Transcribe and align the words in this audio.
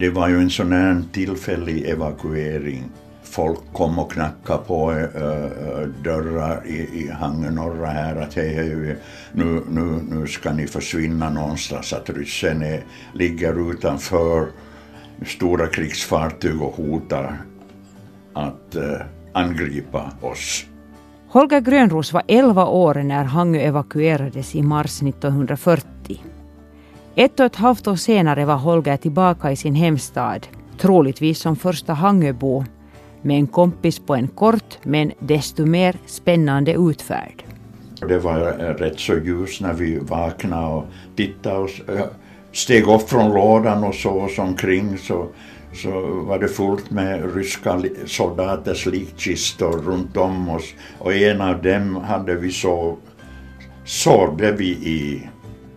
det 0.00 0.10
var 0.10 0.28
ju 0.28 0.40
en 0.40 0.50
sån 0.50 0.72
här 0.72 1.02
tillfällig 1.12 1.88
evakuering. 1.88 2.84
Folk 3.22 3.58
kom 3.72 3.98
och 3.98 4.12
knackade 4.12 4.64
på 4.66 4.92
äh, 4.92 6.02
dörrar 6.04 6.66
i, 6.66 6.78
i 6.92 7.10
Hangö 7.10 7.50
norra 7.50 7.86
här 7.86 8.16
att 8.16 8.34
hej, 8.34 8.54
hej, 8.54 8.96
nu, 9.32 9.62
nu, 9.70 10.00
nu 10.10 10.26
ska 10.26 10.52
ni 10.52 10.66
försvinna 10.66 11.30
någonstans, 11.30 11.92
att 11.92 12.10
ryssen 12.10 12.62
är, 12.62 12.84
ligger 13.12 13.70
utanför 13.70 14.46
stora 15.26 15.66
krigsfartyg 15.66 16.62
och 16.62 16.76
hotar 16.76 17.36
att 18.32 18.74
äh, 18.74 18.82
angripa 19.32 20.10
oss. 20.20 20.64
Holger 21.28 21.60
Grönros 21.60 22.12
var 22.12 22.22
11 22.26 22.66
år 22.66 22.94
när 22.94 23.24
Hangö 23.24 23.60
evakuerades 23.60 24.54
i 24.54 24.62
mars 24.62 25.02
1940. 25.02 26.22
Ett 27.14 27.40
och 27.40 27.46
ett 27.46 27.56
halvt 27.56 27.88
år 27.88 27.96
senare 27.96 28.44
var 28.44 28.56
Holger 28.56 28.96
tillbaka 28.96 29.52
i 29.52 29.56
sin 29.56 29.74
hemstad, 29.74 30.46
troligtvis 30.78 31.38
som 31.38 31.56
första 31.56 31.92
Hangöbo, 31.92 32.64
med 33.22 33.36
en 33.36 33.46
kompis 33.46 33.98
på 33.98 34.14
en 34.14 34.28
kort 34.28 34.78
men 34.82 35.12
desto 35.18 35.66
mer 35.66 35.96
spännande 36.06 36.72
utfärd. 36.72 37.44
Det 38.08 38.18
var 38.18 38.40
eh, 38.40 38.74
rätt 38.74 39.00
så 39.00 39.14
ljus 39.14 39.60
när 39.60 39.72
vi 39.72 39.98
vaknade 39.98 40.66
och 40.66 40.84
tittade 41.16 41.58
och 41.58 41.70
eh, 41.88 42.04
steg 42.52 42.88
upp 42.88 43.08
från 43.08 43.32
lådan 43.32 43.84
och 43.84 43.94
såg 43.94 44.16
oss 44.16 44.38
omkring 44.38 44.98
så, 44.98 45.26
så 45.74 45.90
var 46.28 46.38
det 46.38 46.48
fullt 46.48 46.90
med 46.90 47.34
ryska 47.34 47.82
soldaters 48.06 48.86
likkistor 48.86 49.78
runt 49.78 50.16
om 50.16 50.48
oss 50.48 50.74
och 50.98 51.14
en 51.14 51.40
av 51.40 51.62
dem 51.62 51.96
hade 51.96 52.34
vi 52.34 52.50
så 52.50 52.96
sovde 53.84 54.52
vi 54.52 54.68
i. 54.68 55.28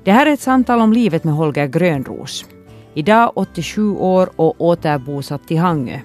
Det 0.03 0.11
här 0.11 0.25
är 0.25 0.33
ett 0.33 0.39
samtal 0.39 0.81
om 0.81 0.93
livet 0.93 1.23
med 1.23 1.33
Holger 1.33 1.67
Grönros. 1.67 2.45
Idag 2.93 3.31
87 3.35 3.91
år 3.91 4.29
och 4.35 4.61
återbosatt 4.61 5.51
i 5.51 5.55
Hangö. 5.55 5.99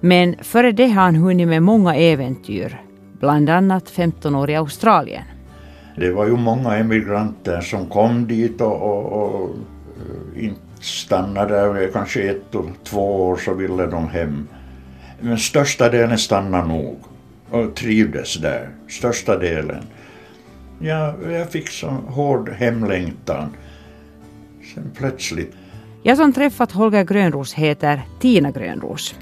Men 0.00 0.36
före 0.42 0.72
det 0.72 0.88
har 0.88 1.02
han 1.02 1.16
hunnit 1.16 1.48
med 1.48 1.62
många 1.62 1.96
äventyr, 1.96 2.82
bland 3.20 3.50
annat 3.50 3.90
15 3.90 4.34
år 4.34 4.50
i 4.50 4.56
Australien. 4.56 5.22
Det 5.96 6.10
var 6.10 6.26
ju 6.26 6.36
många 6.36 6.76
emigranter 6.76 7.60
som 7.60 7.86
kom 7.86 8.26
dit 8.26 8.60
och, 8.60 8.82
och, 8.82 9.12
och 9.12 9.50
eh, 10.36 10.44
inte 10.44 10.60
stannade 10.80 11.54
där, 11.54 11.90
kanske 11.92 12.22
ett 12.22 12.54
och 12.54 12.66
två 12.84 13.28
år 13.28 13.36
så 13.36 13.54
ville 13.54 13.86
de 13.86 14.08
hem. 14.08 14.48
Men 15.20 15.38
största 15.38 15.88
delen 15.88 16.18
stannade 16.18 16.68
nog 16.68 16.98
och 17.50 17.74
trivdes 17.74 18.36
där, 18.36 18.68
största 18.88 19.38
delen. 19.38 19.84
Ja, 20.80 21.14
jag 21.22 21.50
fick 21.50 21.68
så 21.68 21.86
hård 21.86 22.48
hemlängtan. 22.48 23.56
Sen 24.74 24.90
plötsligt. 24.96 25.54
Jag 26.02 26.16
som 26.16 26.32
träffat 26.32 26.72
Holger 26.72 27.04
Grönros 27.04 27.54
heter 27.54 28.02
Tina 28.20 28.50
Grönros. 28.50 29.14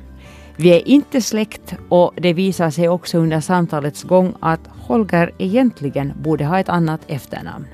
Vi 0.56 0.70
är 0.70 0.88
inte 0.88 1.20
släkt 1.20 1.74
och 1.88 2.12
det 2.16 2.32
visar 2.32 2.70
sig 2.70 2.88
också 2.88 3.18
under 3.18 3.40
samtalets 3.40 4.02
gång 4.02 4.34
att 4.40 4.60
Holger 4.66 5.32
egentligen 5.38 6.12
borde 6.22 6.44
ha 6.44 6.60
ett 6.60 6.68
annat 6.68 7.00
efternamn. 7.06 7.66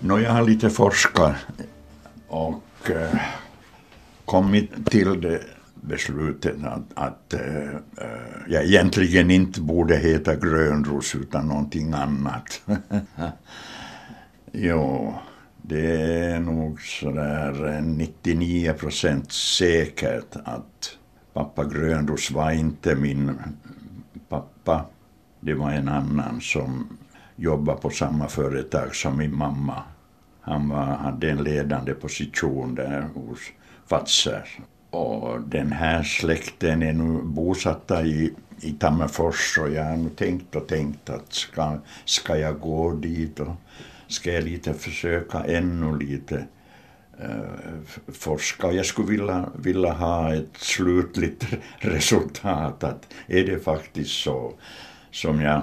Nå, 0.00 0.18
jag 0.18 0.30
har 0.30 0.42
lite 0.42 0.70
forskat 0.70 1.34
och 2.28 2.90
äh, 2.90 3.20
kommit 4.24 4.86
till 4.90 5.20
det 5.20 5.40
beslutet 5.88 6.56
att, 6.64 6.82
att 6.94 7.34
eh, 7.34 7.40
eh, 7.40 7.74
äh, 7.98 8.08
jag 8.48 8.64
egentligen 8.64 9.30
inte 9.30 9.60
borde 9.60 9.96
heta 9.96 10.36
Grönros 10.36 11.14
utan 11.14 11.48
någonting 11.48 11.92
annat. 11.92 12.60
jo, 14.52 15.14
det 15.62 16.02
är 16.24 16.40
nog 16.40 16.80
sådär 16.80 17.76
eh, 17.76 17.82
99 17.82 18.72
procent 18.72 19.32
säkert 19.32 20.36
att 20.44 20.98
pappa 21.32 21.64
Grönros 21.64 22.30
var 22.30 22.50
inte 22.50 22.94
min 22.94 23.38
pappa. 24.28 24.84
Det 25.40 25.54
var 25.54 25.70
en 25.70 25.88
annan 25.88 26.40
som 26.40 26.98
jobbade 27.36 27.80
på 27.80 27.90
samma 27.90 28.28
företag 28.28 28.94
som 28.94 29.18
min 29.18 29.36
mamma. 29.36 29.82
Han 30.40 30.68
var, 30.68 30.84
hade 30.84 31.30
en 31.30 31.42
ledande 31.42 31.94
position 31.94 32.74
där 32.74 33.00
hos 33.14 33.38
Fazer. 33.86 34.48
Och 34.90 35.40
den 35.40 35.72
här 35.72 36.02
släkten 36.02 36.82
är 36.82 36.92
nu 36.92 37.22
bosatta 37.22 38.04
i, 38.04 38.32
i 38.60 38.72
Tammerfors 38.72 39.58
och 39.58 39.70
jag 39.70 39.84
har 39.84 39.96
nu 39.96 40.08
tänkt 40.08 40.56
och 40.56 40.68
tänkt 40.68 41.10
att 41.10 41.32
ska, 41.32 41.78
ska 42.04 42.36
jag 42.36 42.60
gå 42.60 42.92
dit 42.92 43.40
och 43.40 43.56
ska 44.06 44.32
jag 44.32 44.44
lite 44.44 44.74
försöka 44.74 45.44
ännu 45.44 45.98
lite 45.98 46.46
uh, 47.24 48.12
forska. 48.12 48.72
Jag 48.72 48.86
skulle 48.86 49.08
vilja, 49.08 49.48
vilja 49.56 49.92
ha 49.92 50.34
ett 50.34 50.56
slutligt 50.56 51.46
resultat 51.78 52.84
att 52.84 53.14
är 53.26 53.44
det 53.44 53.58
faktiskt 53.58 54.22
så 54.22 54.52
som 55.10 55.40
jag, 55.40 55.62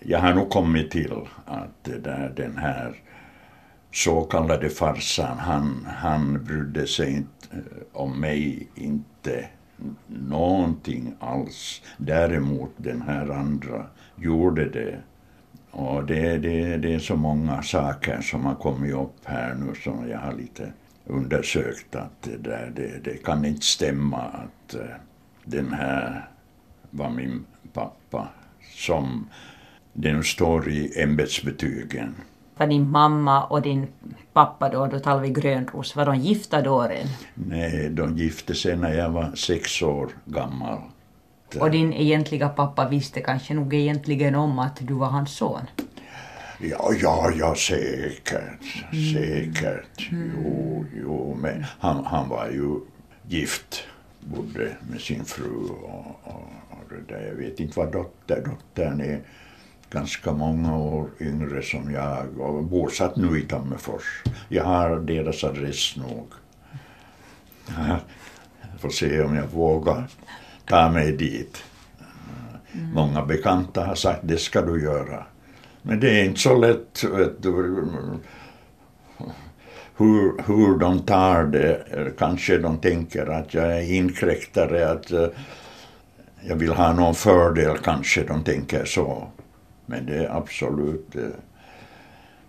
jag 0.00 0.18
har 0.18 0.34
nog 0.34 0.50
kommit 0.50 0.90
till 0.90 1.12
att 1.46 1.84
där, 1.84 2.32
den 2.36 2.56
här 2.56 2.94
så 3.92 4.20
kallade 4.22 4.70
farsan, 4.70 5.38
han, 5.38 5.88
han 5.96 6.44
brydde 6.44 6.86
sig 6.86 7.12
inte 7.12 7.43
Eh, 7.54 7.60
om 7.92 8.20
mig, 8.20 8.68
inte 8.74 9.48
någonting 10.06 11.14
alls. 11.18 11.82
Däremot 11.96 12.70
den 12.76 13.02
här 13.02 13.30
andra 13.30 13.86
gjorde 14.16 14.68
det 14.68 14.98
och 15.70 16.04
det, 16.04 16.38
det, 16.38 16.76
det 16.76 16.94
är 16.94 16.98
så 16.98 17.16
många 17.16 17.62
saker 17.62 18.20
som 18.20 18.44
har 18.44 18.54
kommit 18.54 18.94
upp 18.94 19.16
här 19.24 19.54
nu 19.54 19.74
som 19.74 20.08
jag 20.08 20.18
har 20.18 20.32
lite 20.32 20.72
undersökt 21.06 21.94
att 21.94 22.22
det, 22.22 22.36
där, 22.36 22.72
det, 22.76 23.04
det 23.04 23.24
kan 23.24 23.44
inte 23.44 23.66
stämma 23.66 24.18
att 24.18 24.74
eh, 24.74 24.96
den 25.44 25.72
här 25.72 26.28
var 26.90 27.10
min 27.10 27.44
pappa 27.72 28.28
som 28.74 29.28
det 29.92 30.26
står 30.26 30.68
i 30.68 31.02
ämbetsbetygen. 31.02 32.14
Var 32.56 32.66
din 32.66 32.90
mamma 32.90 33.44
och 33.44 33.62
din 33.62 33.86
pappa 34.32 34.68
då, 34.68 34.86
då 34.86 34.98
talar 34.98 35.22
vi 35.22 35.30
Grönros, 35.30 35.96
var 35.96 36.06
de 36.06 36.16
gifta 36.16 36.62
då 36.62 36.80
än? 36.80 37.06
Nej, 37.34 37.88
de 37.90 38.16
gifte 38.16 38.54
sig 38.54 38.76
när 38.76 38.94
jag 38.94 39.10
var 39.10 39.34
sex 39.34 39.82
år 39.82 40.08
gammal. 40.24 40.78
Och 41.60 41.70
din 41.70 41.92
egentliga 41.92 42.48
pappa 42.48 42.88
visste 42.88 43.20
kanske 43.20 43.54
nog 43.54 43.74
egentligen 43.74 44.34
om 44.34 44.58
att 44.58 44.76
du 44.80 44.94
var 44.94 45.06
hans 45.06 45.36
son? 45.36 45.60
Ja, 46.60 46.92
ja, 47.02 47.30
ja, 47.38 47.54
säkert, 47.54 48.84
mm. 48.92 49.14
säkert. 49.14 50.12
Mm. 50.12 50.32
Jo, 50.36 50.84
jo, 51.02 51.36
men 51.40 51.64
han, 51.78 52.04
han 52.04 52.28
var 52.28 52.46
ju 52.46 52.80
gift, 53.28 53.82
bodde 54.20 54.76
med 54.90 55.00
sin 55.00 55.24
fru 55.24 55.68
och, 55.68 56.06
och, 56.22 56.48
och 56.70 56.88
det 56.88 57.14
där. 57.14 57.26
Jag 57.26 57.34
vet 57.34 57.60
inte 57.60 57.78
vad 57.78 57.92
dotter, 57.92 58.44
dottern 58.44 59.00
är 59.00 59.20
ganska 59.94 60.32
många 60.32 60.76
år 60.76 61.08
yngre 61.20 61.62
som 61.62 61.92
jag 61.92 62.40
och 62.40 62.64
bosatt 62.64 63.16
nu 63.16 63.38
i 63.38 63.42
Tammerfors. 63.42 64.22
Jag 64.48 64.64
har 64.64 64.96
deras 64.96 65.44
adress 65.44 65.96
nog. 65.96 66.32
Jag 68.72 68.80
får 68.80 68.88
se 68.90 69.22
om 69.22 69.34
jag 69.34 69.46
vågar 69.46 70.04
ta 70.66 70.90
mig 70.90 71.12
dit. 71.12 71.62
Mm. 72.72 72.90
Många 72.92 73.24
bekanta 73.24 73.84
har 73.84 73.94
sagt 73.94 74.20
det 74.22 74.38
ska 74.38 74.62
du 74.62 74.82
göra. 74.82 75.26
Men 75.82 76.00
det 76.00 76.20
är 76.20 76.24
inte 76.24 76.40
så 76.40 76.58
lätt 76.58 77.04
vet 77.04 77.42
du, 77.42 77.52
hur, 79.96 80.42
hur 80.46 80.78
de 80.78 80.98
tar 80.98 81.44
det. 81.44 81.84
Kanske 82.18 82.58
de 82.58 82.78
tänker 82.78 83.26
att 83.26 83.54
jag 83.54 83.76
är 83.78 83.92
inkräktare, 83.92 84.90
att 84.90 85.10
eh, 85.10 85.26
jag 86.40 86.56
vill 86.56 86.72
ha 86.72 86.92
någon 86.92 87.14
fördel, 87.14 87.78
kanske 87.78 88.24
de 88.24 88.44
tänker 88.44 88.84
så. 88.84 89.28
Men 89.86 90.06
det 90.06 90.16
är 90.16 90.36
absolut 90.36 91.12
det 91.12 91.30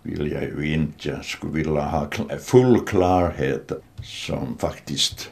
vill 0.02 0.32
jag 0.32 0.42
ju 0.42 0.72
inte. 0.72 1.08
Jag 1.08 1.24
skulle 1.24 1.52
vilja 1.52 1.80
ha 1.80 2.10
full 2.38 2.80
klarhet 2.80 3.72
som 4.02 4.58
faktiskt 4.58 5.30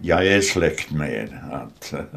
jag 0.00 0.26
är 0.26 0.40
släkt 0.40 0.90
med. 0.90 1.38
Att, 1.52 1.92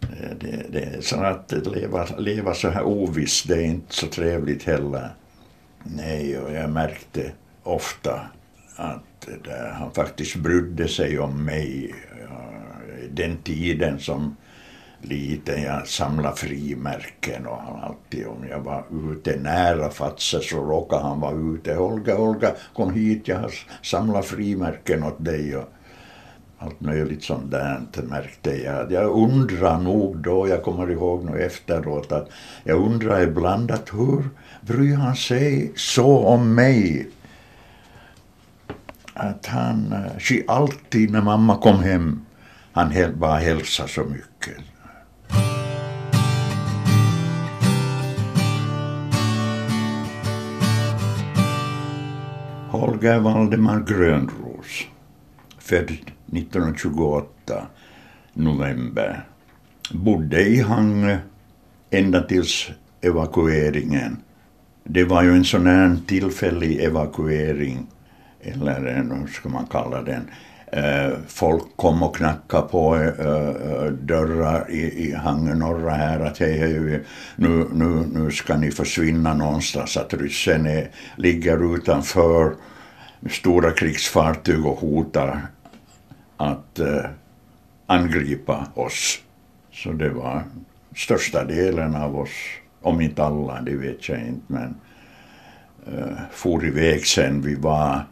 eh, 0.00 0.30
det, 0.40 0.66
det 0.70 0.80
är 0.80 1.00
så 1.00 1.16
att 1.16 1.52
leva, 1.66 2.06
leva 2.18 2.54
så 2.54 2.68
här 2.68 2.82
ovisst, 2.82 3.48
det 3.48 3.54
är 3.54 3.64
inte 3.64 3.94
så 3.94 4.06
trevligt 4.06 4.62
heller. 4.62 5.08
Nej, 5.84 6.38
och 6.38 6.52
jag 6.52 6.70
märkte 6.70 7.32
ofta 7.62 8.20
att 8.76 9.28
där, 9.44 9.70
han 9.70 9.92
faktiskt 9.92 10.36
brydde 10.36 10.88
sig 10.88 11.18
om 11.18 11.44
mig. 11.44 11.94
Eh, 12.20 13.10
den 13.10 13.36
tiden 13.36 13.98
som 13.98 14.36
liten, 15.02 15.62
jag 15.62 15.88
samlade 15.88 16.36
frimärken 16.36 17.46
och 17.46 17.56
han 17.56 17.80
alltid 17.80 18.26
om 18.26 18.46
jag 18.50 18.60
var 18.60 18.84
ute 19.12 19.36
nära 19.36 19.90
Fatse 19.90 20.40
så 20.40 20.56
råkade 20.56 21.02
han 21.02 21.20
vara 21.20 21.54
ute. 21.54 21.76
Olga, 21.76 22.18
Olga, 22.18 22.54
kom 22.74 22.94
hit, 22.94 23.28
jag 23.28 23.38
har 23.38 23.52
samlat 23.82 24.26
frimärken 24.26 25.02
åt 25.02 25.24
dig. 25.24 25.56
Och, 25.56 25.68
allt 26.58 26.80
möjligt 26.80 27.24
sånt 27.24 27.50
där 27.50 27.80
märkte 28.02 28.50
jag. 28.50 28.92
Jag 28.92 29.10
undrar 29.10 29.78
nog 29.78 30.16
då, 30.16 30.48
jag 30.48 30.62
kommer 30.62 30.90
ihåg 30.90 31.24
nu 31.24 31.42
efteråt, 31.42 32.12
att 32.12 32.28
jag 32.64 32.78
undrar 32.78 33.20
ibland 33.22 33.70
att 33.70 33.94
hur 33.94 34.24
bryr 34.60 34.94
han 34.94 35.16
sig 35.16 35.72
så 35.76 36.18
om 36.18 36.54
mig? 36.54 37.10
att 39.20 39.46
han 39.46 39.92
eh, 39.92 40.36
alltid 40.46 41.10
när 41.10 41.22
mamma 41.22 41.56
kom 41.56 41.82
hem, 41.82 42.26
han 42.72 42.92
bara 43.14 43.36
hälsade 43.36 43.88
så 43.88 44.04
mycket. 44.04 44.64
Holger 52.90 53.20
Valdemar 53.20 53.80
Grönros, 53.80 54.86
född 55.58 55.90
1928 56.32 57.66
november, 58.32 59.24
bodde 59.92 60.42
i 60.42 60.60
Hangö 60.60 61.18
ända 61.90 62.22
tills 62.22 62.70
evakueringen. 63.00 64.16
Det 64.84 65.04
var 65.04 65.22
ju 65.22 65.30
en 65.30 65.44
sån 65.44 65.66
här 65.66 65.96
tillfällig 66.06 66.80
evakuering, 66.80 67.86
eller 68.40 68.94
hur 68.94 69.26
ska 69.26 69.48
man 69.48 69.66
kalla 69.66 70.02
den. 70.02 70.30
Eh, 70.72 71.10
folk 71.26 71.76
kom 71.76 72.02
och 72.02 72.16
knackade 72.16 72.68
på 72.68 72.96
eh, 72.96 73.28
eh, 73.28 73.92
dörrar 73.92 74.70
i, 74.70 75.08
i 75.08 75.14
Hangö 75.14 75.54
norra 75.54 75.90
här 75.90 76.20
att 76.20 76.38
hej, 76.38 76.58
hej, 76.58 77.04
nu, 77.36 77.66
nu, 77.72 78.06
nu 78.12 78.30
ska 78.30 78.56
ni 78.56 78.70
försvinna 78.70 79.34
någonstans, 79.34 79.96
att 79.96 80.14
ryssen 80.14 80.66
är, 80.66 80.90
ligger 81.16 81.74
utanför 81.74 82.54
stora 83.28 83.70
krigsfartyg 83.70 84.66
och 84.66 84.78
hotar 84.78 85.46
att 86.36 86.78
eh, 86.78 87.04
angripa 87.86 88.66
oss. 88.74 89.22
Så 89.72 89.92
det 89.92 90.08
var 90.08 90.44
största 90.96 91.44
delen 91.44 91.94
av 91.94 92.18
oss, 92.18 92.30
om 92.80 93.00
inte 93.00 93.24
alla, 93.24 93.60
det 93.60 93.76
vet 93.76 94.08
jag 94.08 94.20
inte, 94.20 94.44
men 94.46 94.74
eh, 95.86 96.18
for 96.30 96.64
iväg 96.66 97.06
sen 97.06 97.42
vi 97.42 97.54
var 97.54 98.06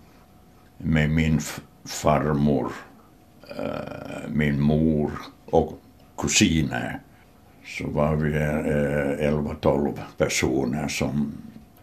med 0.78 1.10
min 1.10 1.40
farmor, 1.84 2.72
eh, 3.56 4.28
min 4.28 4.60
mor 4.60 5.10
och 5.44 5.80
kusiner. 6.18 7.00
Så 7.64 7.86
var 7.86 8.16
vi 8.16 8.32
eh, 8.34 9.30
11-12 9.30 9.98
personer 10.18 10.88
som 10.88 11.32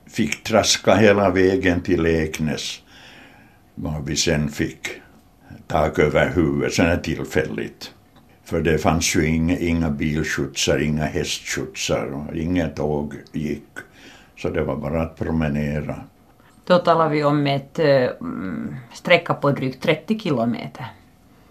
fick 0.05 0.43
traska 0.43 0.95
hela 0.95 1.29
vägen 1.29 1.81
till 1.81 2.05
Eknäs. 2.05 2.81
Var 3.75 4.01
vi 4.01 4.15
sen 4.15 4.49
fick 4.49 4.87
tak 5.67 5.99
över 5.99 6.29
huvudet, 6.29 6.73
sen 6.73 6.85
är 6.85 6.97
tillfälligt. 6.97 7.91
För 8.43 8.61
det 8.61 8.77
fanns 8.77 9.15
ju 9.15 9.25
inga, 9.27 9.57
inga 9.57 9.89
bilskjutsar, 9.89 10.79
inga 10.79 11.05
hästskjutsar 11.05 12.05
och 12.05 12.35
inget 12.35 12.75
tåg 12.75 13.13
gick. 13.31 13.69
Så 14.37 14.49
det 14.49 14.63
var 14.63 14.75
bara 14.75 15.01
att 15.01 15.15
promenera. 15.15 15.95
Då 16.65 16.77
talar 16.77 17.09
vi 17.09 17.23
om 17.23 17.47
ett 17.47 17.79
äh, 17.79 18.07
sträcka 18.93 19.33
på 19.33 19.51
drygt 19.51 19.83
30 19.83 20.19
kilometer. 20.19 20.85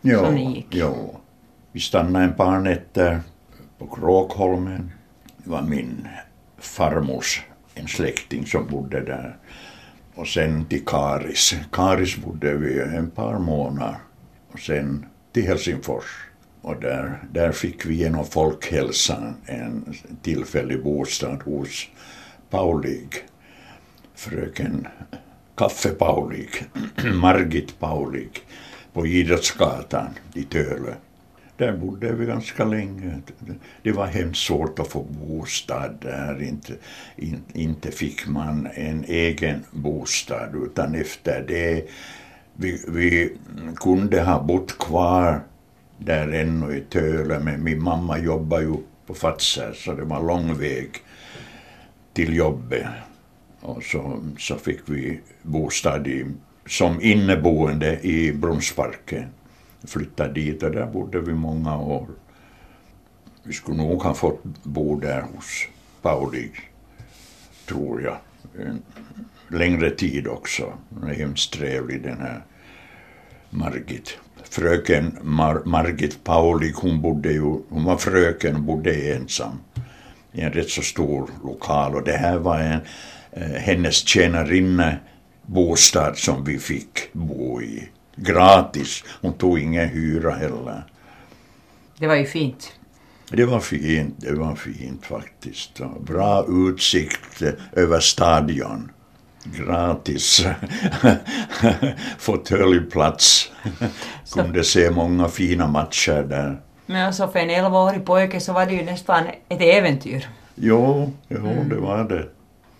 Jo, 0.00 0.18
som 0.18 0.34
ni 0.34 0.54
gick. 0.54 0.66
jo. 0.70 1.20
Vi 1.72 1.80
stannade 1.80 2.24
en 2.24 2.34
par 2.34 2.58
nätter 2.58 3.20
på 3.78 3.86
Kråkholmen. 3.86 4.92
Det 5.36 5.50
var 5.50 5.62
min 5.62 6.08
farmors, 6.58 7.42
en 7.74 7.88
släkting 7.88 8.46
som 8.46 8.66
bodde 8.66 9.00
där. 9.00 9.36
Och 10.14 10.28
sen 10.28 10.64
till 10.64 10.84
Karis. 10.84 11.54
Karis 11.72 12.16
bodde 12.16 12.54
vi 12.56 12.80
en 12.80 13.10
par 13.10 13.38
månader. 13.38 13.96
Och 14.52 14.58
sen 14.58 15.06
till 15.32 15.46
Helsingfors. 15.46 16.04
Och 16.60 16.80
där, 16.80 17.18
där 17.32 17.52
fick 17.52 17.86
vi 17.86 17.94
genom 17.94 18.26
folkhälsan 18.26 19.36
en 19.46 19.94
tillfällig 20.22 20.82
bostad 20.82 21.42
hos 21.42 21.88
Paulig, 22.50 23.08
fröken 24.14 24.88
Kaffe 25.56 25.88
Paulig, 25.88 26.48
Margit 27.14 27.78
Paulig, 27.78 28.40
på 28.92 29.06
Idrottsgatan 29.06 30.08
i 30.34 30.42
Tölö. 30.42 30.94
Där 31.56 31.76
bodde 31.76 32.12
vi 32.12 32.26
ganska 32.26 32.64
länge. 32.64 33.20
Det 33.82 33.92
var 33.92 34.06
hemskt 34.06 34.46
svårt 34.46 34.78
att 34.78 34.88
få 34.88 35.02
bostad 35.02 35.98
där. 36.00 36.42
Inte, 36.42 36.72
in, 37.16 37.42
inte 37.52 37.90
fick 37.90 38.26
man 38.26 38.68
en 38.74 39.04
egen 39.04 39.64
bostad 39.70 40.54
utan 40.64 40.94
efter 40.94 41.44
det 41.48 41.88
vi, 42.56 42.84
vi 42.88 43.36
kunde 43.76 44.22
ha 44.22 44.42
bott 44.42 44.78
kvar 44.78 45.40
där 45.98 46.28
ännu 46.28 46.76
i 46.76 46.80
Töle, 46.80 47.40
men 47.40 47.64
min 47.64 47.82
mamma 47.82 48.18
jobbade 48.18 48.62
ju 48.62 48.76
på 49.06 49.14
Fazer 49.14 49.72
så 49.72 49.92
det 49.92 50.04
var 50.04 50.22
lång 50.22 50.58
väg 50.58 50.90
till 52.12 52.36
jobbet. 52.36 52.86
Och 53.60 53.82
så, 53.82 54.24
så 54.38 54.56
fick 54.56 54.80
vi 54.86 55.20
bostad 55.42 56.06
i, 56.06 56.26
som 56.66 57.02
inneboende 57.02 58.00
i 58.00 58.32
Brunnsparken. 58.32 59.24
Flyttade 59.86 60.32
dit 60.32 60.62
och 60.62 60.70
där 60.70 60.86
bodde 60.86 61.20
vi 61.20 61.32
många 61.32 61.78
år. 61.78 62.08
Vi 63.42 63.52
skulle 63.52 63.76
nog 63.76 64.02
ha 64.02 64.14
fått 64.14 64.42
bo 64.62 65.00
där 65.00 65.20
hos 65.20 65.66
Pauli, 66.02 66.50
tror 67.68 68.02
jag. 68.02 68.16
En 68.58 68.82
längre 69.48 69.90
tid 69.90 70.28
också. 70.28 70.72
Hon 70.90 71.10
är 71.10 71.14
hemskt 71.14 71.52
trevlig 71.52 72.02
den 72.02 72.20
här 72.20 72.44
Margit 73.50 74.18
fröken 74.54 75.18
Mar 75.22 75.62
Margit 75.64 76.24
Pauli, 76.24 76.72
hon 76.76 77.02
bodde 77.02 77.32
ju, 77.32 77.60
hon 77.68 77.84
var 77.84 77.96
fröken 77.96 78.54
och 78.56 78.62
bodde 78.62 79.14
ensam 79.14 79.58
i 80.32 80.40
en 80.40 80.52
rätt 80.52 80.70
så 80.70 80.82
stor 80.82 81.30
lokal 81.44 81.94
och 81.94 82.04
det 82.04 82.16
här 82.16 82.38
var 82.38 82.58
en, 82.58 82.80
eh, 83.32 83.60
hennes 83.60 83.94
tjänarinne 83.94 84.98
bostad 85.46 86.18
som 86.18 86.44
vi 86.44 86.58
fick 86.58 87.12
bo 87.12 87.62
i. 87.62 87.88
Gratis, 88.16 89.04
hon 89.20 89.32
tog 89.32 89.58
ingen 89.58 89.88
hyra 89.88 90.30
heller. 90.30 90.84
Det 91.98 92.06
var 92.06 92.14
ju 92.14 92.26
fint. 92.26 92.72
Det 93.30 93.44
var 93.44 93.60
fint, 93.60 94.14
det 94.18 94.34
var 94.34 94.54
fint 94.54 95.06
faktiskt. 95.06 95.80
Bra 96.00 96.46
utsikt 96.48 97.42
över 97.72 98.00
stadion 98.00 98.90
gratis 99.44 100.46
fåtöljplats. 102.18 103.52
Kunde 104.34 104.64
se 104.64 104.90
många 104.90 105.28
fina 105.28 105.66
matcher 105.66 106.22
där. 106.22 106.60
Men 106.86 107.06
alltså 107.06 107.28
för 107.28 107.38
en 107.38 107.50
11-årig 107.50 108.04
pojke 108.04 108.40
så 108.40 108.52
var 108.52 108.66
det 108.66 108.72
ju 108.72 108.84
nästan 108.84 109.24
ett 109.48 109.60
äventyr. 109.60 110.28
Jo, 110.54 111.12
jo 111.28 111.46
mm. 111.46 111.68
det 111.68 111.76
var 111.76 112.04
det. 112.04 112.28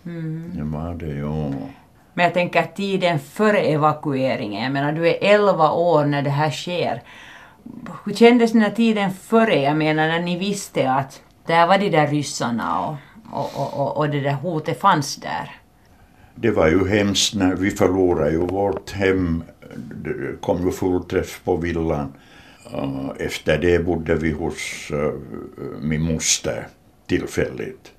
Mm. 0.06 0.52
Det 0.54 0.64
var 0.64 0.94
det, 0.94 1.14
jo. 1.14 1.54
Men 2.14 2.24
jag 2.24 2.34
tänker 2.34 2.62
tiden 2.62 3.18
före 3.18 3.58
evakueringen, 3.58 4.62
jag 4.62 4.72
menar 4.72 4.92
du 4.92 5.08
är 5.08 5.18
11 5.20 5.72
år 5.72 6.04
när 6.04 6.22
det 6.22 6.30
här 6.30 6.50
sker. 6.50 7.02
Hur 8.04 8.14
kändes 8.14 8.52
den 8.52 8.62
här 8.62 8.70
tiden 8.70 9.10
före, 9.10 9.60
jag 9.60 9.76
menar 9.76 10.08
när 10.08 10.20
ni 10.20 10.38
visste 10.38 10.90
att 10.90 11.20
där 11.46 11.66
var 11.66 11.78
de 11.78 11.90
där 11.90 12.06
ryssarna 12.06 12.80
och, 12.80 12.96
och, 13.32 13.80
och, 13.80 13.96
och 13.96 14.10
det 14.10 14.20
där 14.20 14.32
hotet 14.32 14.80
fanns 14.80 15.16
där? 15.16 15.60
det 16.34 16.50
var 16.50 16.68
ju 16.68 16.88
hemskt 16.88 17.34
när 17.34 17.56
vi 17.56 17.70
förlorade 17.70 18.30
ju 18.30 18.38
vårt 18.38 18.90
hem. 18.90 19.44
Det 19.76 20.40
kom 20.40 20.66
ju 20.66 20.72
fullträff 20.72 21.40
på 21.44 21.56
villan. 21.56 22.12
Eh, 22.74 23.10
efter 23.18 23.58
det 23.58 23.78
bodde 23.78 24.14
vi 24.14 24.32
hos 24.32 24.90
eh, 24.90 25.12
min 25.80 26.02
moster 26.02 26.66
tillfälligt. 27.06 27.92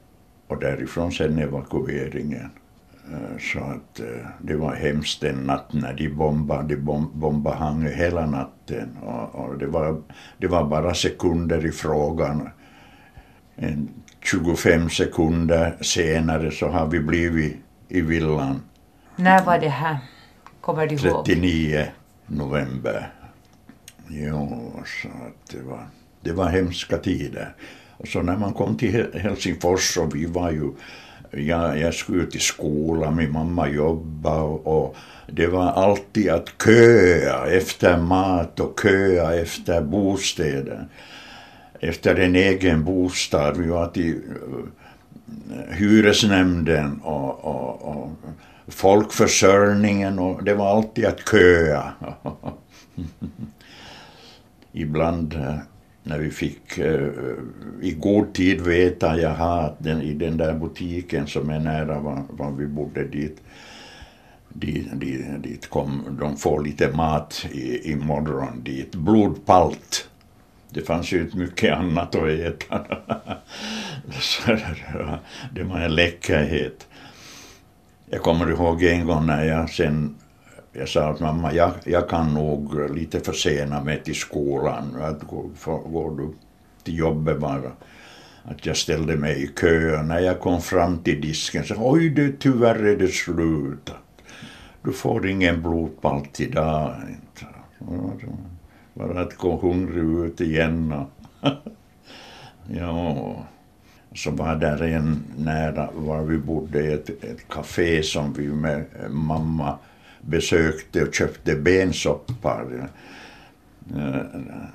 Och 0.48 0.60
därifrån 0.60 1.12
sen 1.12 1.40
evakueringen. 1.40 2.50
Eh, 3.12 3.38
så 3.40 3.60
att 3.60 4.00
eh, 4.00 4.28
det 4.42 4.56
var 4.56 4.76
hemskt 4.76 5.24
en 5.24 5.36
natt 5.36 5.74
när 5.74 5.94
de 5.94 6.10
bombade, 6.10 6.76
de 6.76 7.12
bombade 7.14 7.56
Hangö 7.56 7.90
hela 7.90 8.26
natten. 8.26 8.98
Och, 9.02 9.36
och, 9.36 9.58
det, 9.58 9.68
var, 9.68 10.02
det 10.38 10.48
var 10.48 10.64
bara 10.64 10.94
sekunder 10.94 11.66
i 11.66 11.72
frågan. 11.72 12.50
En 13.56 13.90
25 14.22 14.90
sekunder 14.90 15.78
senare 15.82 16.52
så 16.52 16.68
har 16.68 16.88
vi 16.88 17.00
blivit 17.00 17.58
i 17.90 18.02
villan. 18.02 18.62
När 19.16 19.44
var 19.44 19.60
det 19.60 19.70
här? 19.70 19.98
Kommer 20.62 20.88
du 20.88 20.96
ihåg? 20.96 21.26
39 21.26 21.88
november. 22.28 23.12
Jo, 24.08 24.74
så 25.02 25.08
att 25.08 25.50
det 25.52 25.62
var, 25.62 25.88
det 26.22 26.32
var 26.32 26.50
hemska 26.50 26.98
tider. 26.98 27.56
Och 27.98 28.08
så 28.08 28.22
när 28.22 28.38
man 28.38 28.54
kom 28.54 28.78
till 28.78 29.08
Helsingfors 29.14 29.98
och 29.98 30.16
vi 30.16 30.26
var 30.26 30.52
ju 30.52 30.72
jag, 31.32 31.80
jag 31.80 31.94
skulle 31.94 32.26
till 32.26 32.42
skolan, 32.42 33.16
min 33.16 33.32
mamma 33.32 33.70
jobbade 33.70 34.42
och, 34.42 34.68
och, 34.68 34.96
det 35.28 35.48
var 35.48 35.72
alltid 35.72 36.30
att 36.30 36.50
köa 36.64 37.48
efter 37.48 37.98
mat 37.98 38.60
och 38.60 38.80
köa 38.84 39.34
efter 39.34 39.82
bostäder. 39.82 40.88
Efter 41.80 42.16
en 42.16 42.36
egen 42.36 42.84
bostad. 42.84 43.58
Vi 43.58 43.68
var 43.68 43.88
till 43.88 44.22
eh, 45.52 45.76
hyresnämnden 45.76 47.00
och, 47.04 47.46
och, 47.46 47.82
och 47.82 48.12
folkförsörjningen 48.68 50.20
och 50.20 50.44
det 50.44 50.54
var 50.54 50.78
alltid 50.78 51.06
att 51.06 51.30
köa. 51.30 51.94
Ibland 54.72 55.34
eh, 55.34 55.58
när 56.08 56.20
vi 56.20 56.32
fick 56.32 56.78
eh, 56.78 57.10
i 57.82 57.92
god 57.92 58.34
tid 58.34 58.62
veta, 58.62 59.20
jaha, 59.20 59.62
att 59.62 59.84
den, 59.84 60.02
i 60.02 60.14
den 60.14 60.38
där 60.38 60.54
butiken 60.54 61.28
som 61.28 61.50
är 61.50 61.60
nära 61.60 62.00
var, 62.00 62.24
var 62.30 62.52
vi 62.52 62.68
bodde 62.68 63.04
dit, 63.04 63.42
dit, 64.50 65.00
dit, 65.00 65.44
dit 65.44 65.70
kom, 65.70 66.18
de 66.20 66.38
får 66.38 66.64
lite 66.64 66.92
mat 66.92 67.46
i, 67.52 67.92
imorgon 67.92 68.64
dit. 68.64 68.96
Blodpalt. 68.96 70.10
Det 70.70 70.82
fanns 70.82 71.12
ju 71.12 71.22
inte 71.22 71.38
mycket 71.38 71.78
annat 71.78 72.16
att 72.16 72.30
äta. 72.30 72.86
Så 74.20 74.58
det 75.52 75.64
var 75.64 75.80
en 75.80 75.96
läckerhet. 75.96 76.88
Jag 78.10 78.22
kommer 78.22 78.52
ihåg 78.52 78.84
en 78.84 79.06
gång 79.06 79.26
när 79.26 79.46
jag 79.46 79.70
sen 79.70 80.16
jag 80.78 80.90
sa 80.90 81.10
att 81.10 81.20
mamma, 81.20 81.54
jag, 81.54 81.72
jag 81.84 82.10
kan 82.10 82.34
nog 82.34 82.90
lite 82.96 83.20
försena 83.20 83.84
mig 83.84 84.04
till 84.04 84.16
skolan. 84.16 84.96
Att 85.02 85.22
för, 85.56 85.78
går 85.78 86.18
du 86.18 86.30
till 86.84 86.98
jobbet 86.98 87.40
bara? 87.40 87.72
Att 88.44 88.66
jag 88.66 88.78
ställde 88.78 89.18
mig 89.18 89.44
i 89.44 89.48
kö 89.48 90.04
när 90.04 90.20
jag 90.20 90.40
kom 90.40 90.62
fram 90.62 90.98
till 90.98 91.22
disken 91.22 91.64
så 91.64 91.76
oj, 91.78 92.10
du, 92.10 92.38
tyvärr 92.40 92.84
är 92.84 92.98
det 92.98 93.08
slut. 93.08 93.92
Du 94.82 94.94
får 94.94 95.28
ingen 95.28 95.62
blodpalt 95.62 96.40
idag. 96.40 96.96
Bara 98.94 99.22
att 99.22 99.38
gå 99.38 99.58
hungrig 99.58 100.26
ut 100.26 100.42
igen. 100.42 100.94
ja. 102.68 103.36
Så 104.16 104.32
var 104.32 104.56
där 104.56 104.84
en 104.84 105.24
nära 105.38 105.90
var 105.94 106.24
vi 106.24 106.38
bodde, 106.38 106.94
ett, 106.94 107.10
ett 107.10 107.48
café 107.50 108.04
som 108.04 108.34
vi 108.34 108.48
med 108.48 108.86
mamma 109.10 109.78
besökte 110.26 111.04
och 111.04 111.14
köpte 111.14 111.56
bensoppa. 111.56 112.62
Eh, 113.96 114.24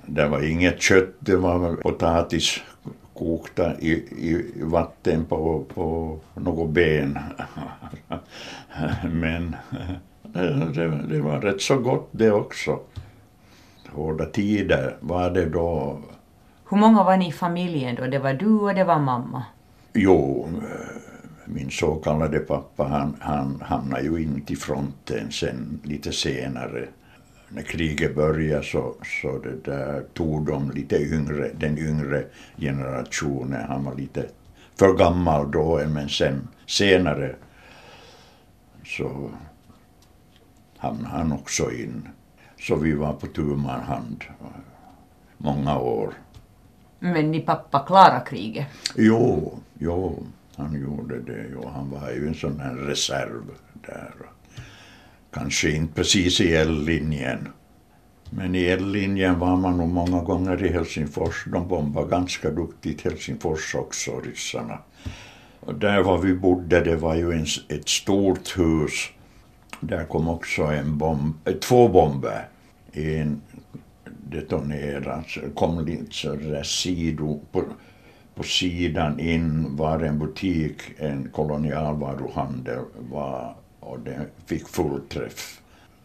det 0.06 0.28
var 0.28 0.50
inget 0.50 0.82
kött, 0.82 1.14
det 1.18 1.36
var 1.36 1.76
potatis 1.76 2.60
kokta 3.14 3.80
i, 3.80 3.92
i 4.18 4.62
vatten 4.62 5.24
på, 5.24 5.64
på 5.74 6.18
något 6.34 6.70
ben. 6.70 7.18
Men 9.12 9.56
det, 10.74 11.00
det, 11.08 11.20
var 11.20 11.40
rätt 11.40 11.60
så 11.60 11.78
gott 11.78 12.08
det 12.10 12.30
också. 12.30 12.78
Hårda 13.88 14.26
tider 14.26 14.96
var 15.00 15.30
det 15.30 15.46
då. 15.46 15.98
Hur 16.70 16.76
många 16.76 17.04
var 17.04 17.16
ni 17.16 17.28
i 17.28 17.32
familjen 17.32 17.94
då? 17.94 18.06
Det 18.06 18.18
var 18.18 18.32
du 18.32 18.52
och 18.52 18.74
det 18.74 18.84
var 18.84 18.98
mamma? 18.98 19.44
Jo, 19.92 20.48
min 21.54 21.70
så 21.70 21.94
kallade 21.94 22.38
pappa 22.38 22.84
han, 22.84 23.16
han 23.20 23.62
hamnade 23.66 24.02
ju 24.02 24.22
in 24.22 24.40
till 24.40 24.58
fronten 24.58 25.32
sen 25.32 25.80
lite 25.84 26.12
senare. 26.12 26.88
När 27.48 27.62
kriget 27.62 28.14
började 28.14 28.64
så, 28.64 28.94
så 29.22 29.38
det 29.38 29.64
där 29.64 30.02
tog 30.14 30.46
de 30.46 30.70
lite 30.70 30.96
yngre, 30.96 31.50
den 31.54 31.78
yngre 31.78 32.24
generationen. 32.56 33.64
Han 33.68 33.84
var 33.84 33.94
lite 33.94 34.26
för 34.78 34.94
gammal 34.94 35.50
då 35.50 35.80
men 35.86 36.08
sen 36.08 36.48
senare 36.66 37.34
så 38.84 39.30
hamnade 40.76 41.08
han 41.08 41.32
också 41.32 41.72
in. 41.72 42.08
Så 42.60 42.76
vi 42.76 42.92
var 42.92 43.12
på 43.12 43.26
tu 43.26 43.42
man 43.42 43.80
hand 43.80 44.24
många 45.36 45.78
år. 45.78 46.14
Men 46.98 47.30
ni 47.30 47.40
pappa 47.40 47.78
klarade 47.86 48.24
kriget? 48.26 48.66
Jo, 48.96 49.52
jo. 49.78 50.26
Han 50.60 50.80
gjorde 50.80 51.20
det 51.20 51.56
och 51.56 51.70
han 51.70 51.90
var 51.90 52.10
ju 52.10 52.28
en 52.28 52.34
sån 52.34 52.60
här 52.60 52.74
reserv 52.74 53.42
där. 53.86 54.14
Kanske 55.32 55.70
inte 55.70 55.94
precis 55.94 56.40
i 56.40 56.54
L-linjen. 56.54 57.48
Men 58.30 58.54
i 58.54 58.64
L-linjen 58.64 59.38
var 59.38 59.56
man 59.56 59.76
nog 59.76 59.88
många 59.88 60.22
gånger 60.22 60.64
i 60.64 60.68
Helsingfors. 60.68 61.44
De 61.46 61.68
bombade 61.68 62.08
ganska 62.08 62.50
duktigt 62.50 63.00
Helsingfors 63.00 63.74
också, 63.74 64.20
ryssarna. 64.20 64.78
Och 65.60 65.74
där 65.74 66.02
var 66.02 66.18
vi 66.18 66.34
bodde, 66.34 66.80
det 66.80 66.96
var 66.96 67.14
ju 67.14 67.32
en, 67.32 67.46
ett 67.68 67.88
stort 67.88 68.58
hus. 68.58 69.08
Där 69.80 70.04
kom 70.04 70.28
också 70.28 70.62
en 70.62 70.98
bomb, 70.98 71.34
eh, 71.44 71.54
två 71.54 71.88
bomber. 71.88 72.48
En 72.92 73.42
detonerade, 74.04 75.24
kom 75.54 75.86
lite 75.86 76.14
sådär 76.14 76.62
sido 76.62 77.40
på, 77.52 77.64
på 78.40 78.44
sidan 78.44 79.20
in 79.20 79.76
var 79.76 80.00
en 80.00 80.18
butik, 80.18 80.82
en 80.98 81.28
kolonialvaruhandel 81.32 82.84
var, 83.10 83.54
och 83.80 84.00
den 84.00 84.26
fick 84.46 84.68
fullträff. 84.68 85.60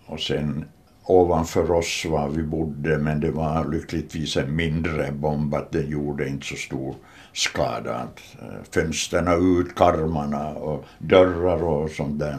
Och 0.05 0.19
sen 0.19 0.65
ovanför 1.03 1.71
oss 1.71 2.05
var 2.05 2.29
vi 2.29 2.43
bodde, 2.43 2.97
men 2.97 3.19
det 3.19 3.31
var 3.31 3.71
lyckligtvis 3.71 4.37
en 4.37 4.55
mindre 4.55 5.11
bomb, 5.11 5.53
att 5.53 5.71
den 5.71 5.89
gjorde 5.89 6.29
inte 6.29 6.45
så 6.45 6.55
stor 6.55 6.95
skada. 7.33 8.07
Eh, 8.41 8.63
fönstren 8.71 9.27
ut, 9.27 9.75
karmarna 9.75 10.49
och 10.49 10.85
dörrar 10.99 11.63
och 11.63 11.89
sånt 11.89 12.19
där. 12.19 12.37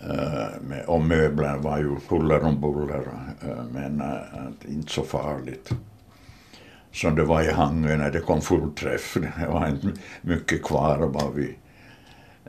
Eh, 0.00 0.78
och 0.86 1.00
möbler 1.00 1.56
var 1.56 1.78
ju 1.78 1.96
huller 2.08 2.44
om 2.44 2.60
buller, 2.60 3.08
eh, 3.40 3.64
men 3.72 4.00
eh, 4.00 4.72
inte 4.74 4.92
så 4.92 5.02
farligt 5.02 5.72
som 6.92 7.14
det 7.14 7.24
var 7.24 7.42
i 7.42 7.52
Hangö 7.52 7.96
när 7.96 8.10
det 8.10 8.20
kom 8.20 8.40
fullträff. 8.40 9.16
Det 9.40 9.46
var 9.48 9.68
inte 9.68 9.92
mycket 10.22 10.62
kvar 10.62 10.98
vad 10.98 11.34
vi 11.34 11.56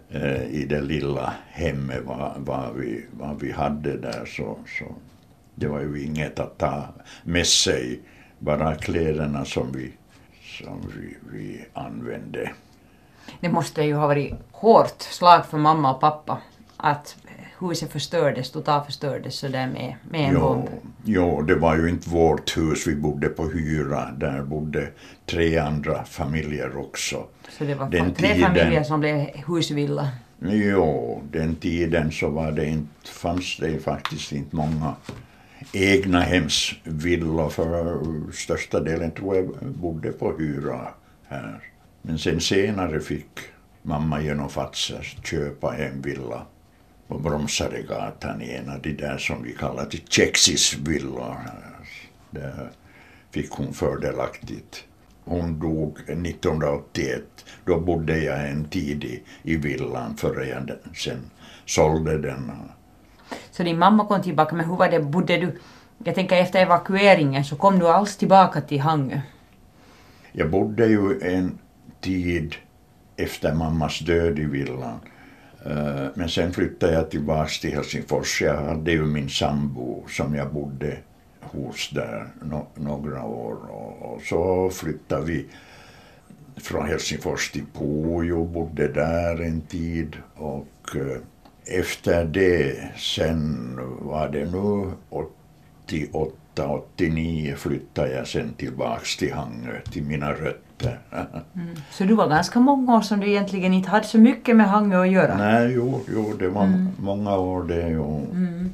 eh, 0.09 0.43
i 0.43 0.65
det 0.65 0.81
lilla 0.81 1.33
hemmet 1.49 2.01
vad, 2.05 2.33
vad, 2.37 2.75
vi, 2.75 3.05
vad 3.11 3.39
vi 3.39 3.51
hade 3.51 3.97
där 3.97 4.25
så, 4.25 4.57
så 4.79 4.95
det 5.55 5.67
var 5.67 5.81
ju 5.81 6.03
inget 6.05 6.39
att 6.39 6.57
ta 6.57 6.83
med 7.23 7.47
sig, 7.47 7.99
bara 8.39 8.75
kläderna 8.75 9.45
som 9.45 9.71
vi, 9.71 9.91
som 10.59 10.91
vi, 10.95 11.17
vi 11.31 11.65
använde. 11.73 12.51
Det 13.39 13.49
måste 13.49 13.83
ju 13.83 13.93
ha 13.93 14.07
varit 14.07 14.33
hårt 14.51 15.01
slag 15.01 15.45
för 15.45 15.57
mamma 15.57 15.93
och 15.93 16.01
pappa 16.01 16.41
att 16.83 17.17
huset 17.59 17.91
förstördes, 17.91 18.51
totalförstördes 18.51 19.35
sådär 19.35 19.67
med, 19.67 19.95
med 20.09 20.21
en 20.21 20.33
jo, 20.33 20.39
bomb. 20.39 20.69
Jo, 21.03 21.41
det 21.41 21.55
var 21.55 21.75
ju 21.77 21.89
inte 21.89 22.09
vårt 22.09 22.57
hus, 22.57 22.87
vi 22.87 22.95
bodde 22.95 23.29
på 23.29 23.49
hyra. 23.49 24.11
Där 24.11 24.41
bodde 24.41 24.87
tre 25.25 25.57
andra 25.57 26.03
familjer 26.03 26.77
också. 26.77 27.25
Så 27.49 27.63
det 27.63 27.75
var 27.75 27.89
den 27.89 28.13
tre 28.13 28.33
tiden, 28.33 28.55
familjer 28.55 28.83
som 28.83 28.99
blev 28.99 29.27
husvilla? 29.47 30.09
Jo, 30.39 31.21
den 31.31 31.55
tiden 31.55 32.11
så 32.11 32.29
var 32.29 32.51
det 32.51 32.65
inte, 32.65 33.09
fanns 33.09 33.57
det 33.57 33.79
faktiskt 33.79 34.31
inte 34.31 34.55
många 34.55 34.95
egna 35.73 36.21
hemsvillor 36.21 37.49
för 37.49 37.97
största 38.31 38.79
delen 38.79 39.11
tror 39.11 39.35
jag 39.35 39.55
bodde 39.61 40.11
på 40.11 40.37
hyra 40.37 40.87
här. 41.27 41.59
Men 42.01 42.17
sen 42.17 42.41
senare 42.41 42.99
fick 42.99 43.39
mamma 43.81 44.21
genom 44.21 44.49
Fazer 44.49 45.17
köpa 45.23 45.77
en 45.77 46.01
villa 46.01 46.45
på 47.13 47.19
Bromsaregatan 47.19 48.41
i 48.41 48.53
en 48.53 48.69
av 48.69 48.81
de 48.81 48.93
där 48.93 49.17
som 49.17 49.43
vi 49.43 49.53
kallar 49.53 49.85
till 49.85 50.01
Tjexis 50.09 50.77
villor. 50.77 51.35
Där 52.31 52.71
fick 53.31 53.51
hon 53.51 53.73
fördelaktigt. 53.73 54.83
Hon 55.25 55.59
dog 55.59 55.99
1981. 55.99 57.21
Då 57.65 57.79
bodde 57.79 58.17
jag 58.17 58.49
en 58.49 58.65
tid 58.65 59.03
i, 59.03 59.23
i 59.43 59.55
villan 59.55 60.17
före 60.17 60.47
jag 60.47 60.71
sen 60.95 61.31
sålde 61.65 62.17
den. 62.17 62.51
Så 63.51 63.63
din 63.63 63.79
mamma 63.79 64.05
kom 64.05 64.21
tillbaka, 64.21 64.55
men 64.55 64.69
hur 64.69 64.75
var 64.75 64.89
det, 64.89 64.99
bodde 64.99 65.37
du, 65.37 65.59
jag 66.03 66.15
tänker 66.15 66.35
efter 66.35 66.61
evakueringen 66.61 67.45
så 67.45 67.55
kom 67.55 67.79
du 67.79 67.87
alls 67.87 68.17
tillbaka 68.17 68.61
till 68.61 68.81
Hangö? 68.81 69.21
Jag 70.31 70.49
bodde 70.49 70.85
ju 70.85 71.21
en 71.21 71.59
tid 72.01 72.55
efter 73.17 73.53
mammas 73.53 73.99
död 73.99 74.39
i 74.39 74.45
villan. 74.45 74.99
Eh, 75.65 76.07
men 76.13 76.29
sen 76.29 76.53
flyttade 76.53 76.93
jag 76.93 77.09
tillbaka 77.09 77.49
till 77.61 77.73
Helsingfors. 77.73 78.41
Jag 78.41 78.61
hade 78.61 78.91
ju 78.91 79.05
min 79.05 79.29
sambo 79.29 80.05
som 80.09 80.35
jag 80.35 80.53
bodde 80.53 80.97
hos 81.41 81.89
där 81.89 82.27
no 82.41 82.67
några 82.75 83.23
år 83.23 83.57
och, 83.71 84.21
så 84.21 84.69
flyttade 84.69 85.25
vi 85.25 85.45
från 86.57 86.87
Helsingfors 86.87 87.51
till 87.51 87.65
Pujo, 87.73 88.45
bodde 88.45 88.87
där 88.87 89.41
en 89.41 89.61
tid 89.61 90.17
och 90.35 90.95
eh, 90.95 91.17
efter 91.79 92.25
det 92.25 92.75
sen 92.97 93.69
var 94.01 94.29
det 94.29 94.45
nu 94.45 94.91
88, 95.85 96.67
89 96.67 97.55
flyttade 97.57 98.11
jag 98.11 98.27
sen 98.27 98.53
tillbaks 98.53 99.17
till 99.17 99.33
Hangö, 99.33 99.81
till 99.91 100.03
mina 100.03 100.31
rötter 100.31 100.63
Mm. 101.53 101.75
Så 101.91 102.03
du 102.03 102.13
var 102.13 102.27
ganska 102.27 102.59
många 102.59 102.97
år 102.97 103.01
som 103.01 103.19
du 103.19 103.29
egentligen 103.29 103.73
inte 103.73 103.89
hade 103.89 104.05
så 104.05 104.17
mycket 104.17 104.55
med 104.55 104.69
Hangö 104.69 105.01
att 105.01 105.11
göra? 105.11 105.37
Nej, 105.37 105.73
jo, 105.73 106.01
jo 106.13 106.33
det 106.39 106.49
var 106.49 106.63
mm. 106.63 106.87
många 106.97 107.37
år 107.37 107.63
det. 107.63 107.89
Jo. 107.89 108.27
Mm. 108.31 108.69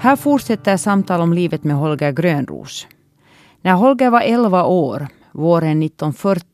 Här 0.00 0.16
fortsätter 0.16 0.76
samtal 0.76 1.20
om 1.20 1.32
livet 1.32 1.64
med 1.64 1.76
Holger 1.76 2.12
Grönros. 2.12 2.86
När 3.62 3.72
Holger 3.72 4.10
var 4.10 4.20
11 4.20 4.64
år, 4.64 5.08
våren 5.32 5.82
1940, 5.82 6.44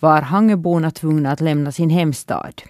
var 0.00 0.22
Hangöborna 0.22 0.90
tvungna 0.90 1.32
att 1.32 1.40
lämna 1.40 1.72
sin 1.72 1.90
hemstad. 1.90 2.62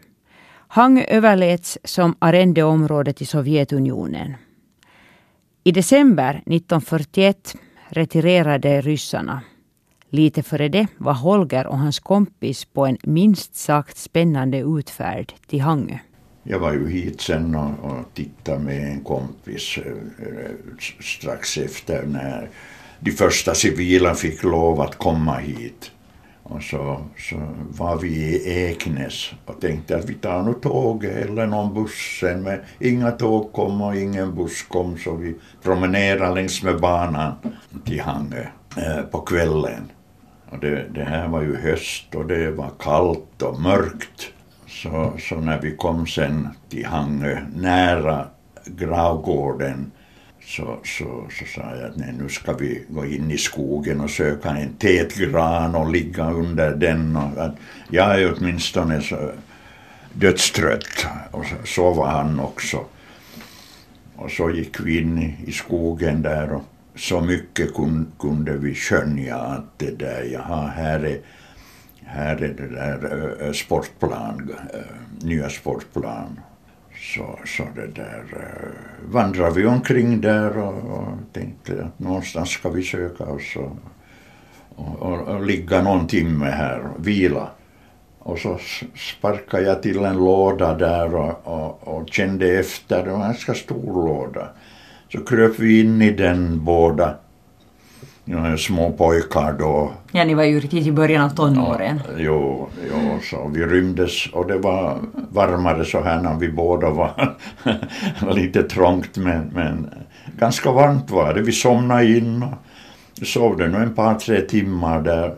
Hangö 0.69 1.05
överläts 1.09 1.79
som 1.85 2.17
arrendeområde 2.19 3.13
till 3.13 3.27
Sovjetunionen. 3.27 4.35
I 5.65 5.73
december 5.73 6.31
1941 6.31 7.57
retirerade 7.89 8.81
ryssarna. 8.81 9.41
Lite 10.11 10.43
före 10.43 10.69
det 10.69 10.87
var 10.99 11.13
Holger 11.15 11.67
och 11.67 11.79
hans 11.79 11.99
kompis 11.99 12.65
på 12.65 12.87
en 12.87 12.99
minst 13.03 13.55
sagt 13.55 13.97
spännande 13.97 14.59
utfärd 14.59 15.33
till 15.47 15.61
Hangö. 15.61 15.99
Jag 16.43 16.59
var 16.59 16.73
ju 16.73 16.89
hit 16.89 17.21
sen 17.21 17.55
och, 17.55 17.91
och 17.91 18.15
tittade 18.15 18.59
med 18.59 18.93
en 18.93 19.01
kompis 19.01 19.79
eh, 19.79 19.93
eh, 20.27 20.51
strax 21.01 21.59
efter 21.59 22.07
när 22.07 22.51
de 23.01 23.11
första 23.11 23.55
civila 23.55 24.15
fick 24.15 24.43
lov 24.43 24.81
att 24.81 24.99
komma 24.99 25.37
hit. 25.37 25.91
Och 26.49 26.63
så, 26.63 27.01
så 27.19 27.37
var 27.71 27.97
vi 27.97 28.09
i 28.09 28.65
Eknäs 28.65 29.33
och 29.45 29.61
tänkte 29.61 29.97
att 29.97 30.05
vi 30.05 30.15
tar 30.15 30.43
nog 30.43 30.61
tåget 30.63 31.27
eller 31.27 31.47
någon 31.47 31.75
buss 31.75 32.19
sen. 32.21 32.43
Men 32.43 32.61
inga 32.79 33.11
tåg 33.11 33.53
kom 33.53 33.81
och 33.81 33.97
ingen 33.97 34.35
buss 34.35 34.63
kom 34.63 34.99
så 34.99 35.15
vi 35.15 35.35
promenerade 35.63 36.35
längs 36.35 36.63
med 36.63 36.81
banan 36.81 37.33
till 37.85 38.01
Hangö 38.01 38.47
eh, 38.77 39.03
på 39.03 39.21
kvällen. 39.21 39.91
Och 40.51 40.59
det, 40.59 40.85
det 40.95 41.05
här 41.05 41.29
var 41.29 41.43
ju 41.43 41.57
höst 41.57 42.15
och 42.15 42.27
det 42.27 42.51
var 42.51 42.71
kallt 42.79 43.43
och 43.43 43.61
mörkt. 43.61 44.33
Så, 44.69 45.13
så 45.29 45.35
när 45.35 45.61
vi 45.61 45.77
kom 45.77 46.07
sen 46.07 46.49
till 46.69 46.87
Hangö, 46.87 47.41
nära 47.57 48.27
gravgården, 48.65 49.91
så, 50.47 50.79
så, 50.85 51.29
så 51.39 51.45
sa 51.55 51.77
jag 51.77 51.91
att 51.91 51.97
nej, 51.97 52.15
nu 52.19 52.29
ska 52.29 52.53
vi 52.53 52.85
gå 52.89 53.07
in 53.07 53.31
i 53.31 53.39
skogen 53.39 54.01
och 54.01 54.11
söka 54.11 54.49
en 54.49 54.73
tät 54.73 55.17
gran 55.17 55.75
och 55.75 55.91
ligga 55.91 56.31
under 56.31 56.75
den. 56.75 57.17
Och 57.17 57.45
att 57.45 57.57
jag 57.91 58.21
är 58.21 58.35
åtminstone 58.37 59.01
så 59.01 59.31
dödstrött. 60.13 61.07
Och 61.31 61.45
så, 61.47 61.55
så 61.65 61.93
var 61.93 62.07
han 62.07 62.41
också. 62.41 62.85
Och 64.17 64.31
så 64.31 64.51
gick 64.51 64.81
vi 64.81 65.01
in 65.01 65.35
i 65.47 65.53
skogen 65.53 66.23
där 66.23 66.53
och 66.53 66.65
så 66.97 67.21
mycket 67.21 67.75
kun, 67.75 68.13
kunde 68.19 68.57
vi 68.57 68.75
skönja 68.75 69.37
att 69.37 69.79
det 69.79 69.99
där, 69.99 70.23
jaha, 70.23 70.67
här 70.67 71.05
är, 71.05 71.21
här 72.05 72.37
är 72.37 72.55
det 72.55 72.69
där 72.69 73.37
äh, 73.47 73.53
sportplan, 73.53 74.55
äh, 74.75 74.81
nya 75.27 75.51
sportplan. 75.51 76.41
Så, 76.99 77.39
så 77.45 77.63
det 77.75 77.87
där 77.87 78.25
eh, 78.33 79.13
vandrade 79.13 79.55
vi 79.55 79.67
omkring 79.67 80.21
där 80.21 80.59
och, 80.59 80.99
och 80.99 81.09
tänkte 81.33 81.85
att 81.85 81.99
någonstans 81.99 82.51
ska 82.51 82.69
vi 82.69 82.83
söka 82.83 83.25
oss 83.25 83.57
och, 83.57 83.77
och, 84.77 85.03
och, 85.03 85.29
och 85.29 85.47
ligga 85.47 85.83
någon 85.83 86.07
timme 86.07 86.47
här 86.47 86.81
och 86.81 87.07
vila. 87.07 87.49
Och 88.19 88.39
så 88.39 88.59
sparkade 88.95 89.63
jag 89.63 89.83
till 89.83 90.05
en 90.05 90.17
låda 90.17 90.75
där 90.75 91.15
och, 91.15 91.47
och, 91.47 91.89
och 91.89 92.09
kände 92.09 92.59
efter, 92.59 93.05
det 93.05 93.11
var 93.11 93.17
en 93.17 93.23
ganska 93.23 93.55
stor 93.55 94.07
låda. 94.07 94.49
Så 95.13 95.25
kröp 95.25 95.59
vi 95.59 95.81
in 95.81 96.03
i 96.03 96.11
den 96.11 96.65
båda. 96.65 97.15
Små 98.59 98.93
pojkar 98.93 99.53
då. 99.53 99.93
Ja, 100.13 100.25
ni 100.25 100.35
var 100.35 100.45
ju 100.45 100.61
riktigt 100.61 100.87
i 100.87 100.93
början 100.93 101.25
av 101.25 101.29
tonåren. 101.29 102.01
Ja, 102.07 102.13
jo, 102.19 102.69
jo, 102.91 103.19
så 103.23 103.51
vi 103.55 103.67
rymdes 103.67 104.27
och 104.27 104.47
det 104.47 104.59
var 104.59 104.99
varmare 105.31 105.85
så 105.85 106.01
här 106.01 106.23
när 106.23 106.35
vi 106.35 106.49
båda 106.49 106.91
var 106.91 107.37
lite 108.35 108.63
trångt 108.63 109.17
men, 109.17 109.51
men 109.55 109.91
ganska 110.39 110.73
varmt 110.73 111.11
var 111.11 111.35
det. 111.35 111.43
Vi 111.43 111.53
somnade 111.53 112.17
in 112.17 112.45
och 113.21 113.27
sovde 113.27 113.69
nog 113.69 113.83
en 113.83 113.95
par, 113.95 114.15
tre 114.15 114.41
timmar 114.41 115.03
där. 115.03 115.35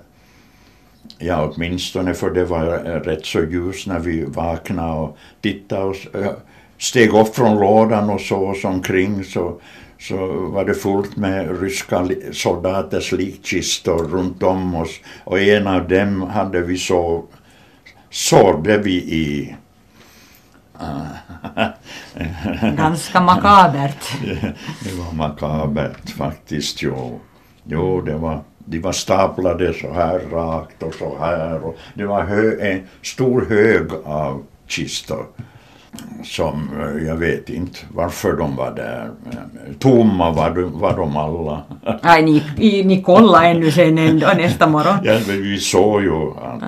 Ja, 1.19 1.53
åtminstone 1.55 2.15
för 2.15 2.31
det 2.31 2.45
var 2.45 2.67
rätt 3.01 3.27
så 3.27 3.41
ljus 3.41 3.87
när 3.87 3.99
vi 3.99 4.25
vaknade 4.25 4.93
och 4.93 5.19
tittade 5.41 5.85
och 5.85 5.97
steg 6.79 7.15
upp 7.15 7.35
från 7.35 7.59
lådan 7.59 8.11
och 8.11 8.21
såg 8.21 8.43
oss 8.43 8.65
omkring 8.65 9.25
så, 9.25 9.61
så 9.99 10.27
var 10.49 10.65
det 10.65 10.75
fullt 10.75 11.17
med 11.17 11.61
ryska 11.61 12.09
soldaters 12.33 13.13
likkistor 13.13 14.05
runt 14.09 14.43
om 14.43 14.75
oss 14.75 15.01
och 15.25 15.41
en 15.41 15.67
av 15.67 15.89
dem 15.89 16.23
hade 16.23 16.61
vi 16.61 16.79
så 16.79 17.25
sårde 18.11 18.79
vi 18.79 18.95
i. 18.95 19.57
Ganska 22.77 23.21
makabert. 23.21 24.13
det, 24.25 24.35
det 24.85 24.95
var 24.95 25.13
makabert 25.13 26.11
faktiskt, 26.11 26.83
jo. 26.83 27.21
Jo, 27.65 28.01
det 28.01 28.15
var, 28.15 28.41
de 28.59 28.79
var 28.79 28.93
staplade 28.93 29.75
så 29.75 29.93
här 29.93 30.19
rakt 30.19 30.83
och 30.83 30.95
så 30.95 31.19
här 31.19 31.65
och 31.65 31.77
det 31.95 32.07
var 32.07 32.25
hö, 32.25 32.61
en 32.61 32.87
stor 33.03 33.47
hög 33.49 33.93
av 34.05 34.45
kistor 34.67 35.27
som 36.25 36.69
eh, 36.81 37.07
jag 37.07 37.17
vet 37.17 37.49
inte 37.49 37.79
varför 37.95 38.33
de 38.37 38.57
var 38.57 38.75
där. 38.75 39.11
Tomma 39.79 40.31
var 40.31 40.51
de, 40.51 40.79
var 40.79 40.97
de 40.97 41.17
alla. 41.17 41.63
Nej, 42.03 42.23
ni, 42.57 42.85
ni 42.85 43.03
kollade 43.03 43.47
ännu 43.47 43.71
sen 43.71 43.99
ändå 43.99 44.27
nästa 44.37 44.67
morgon. 44.67 44.99
ja, 45.03 45.21
men 45.29 45.43
vi 45.43 45.59
såg 45.59 46.03
ju 46.03 46.31
att 46.31 46.63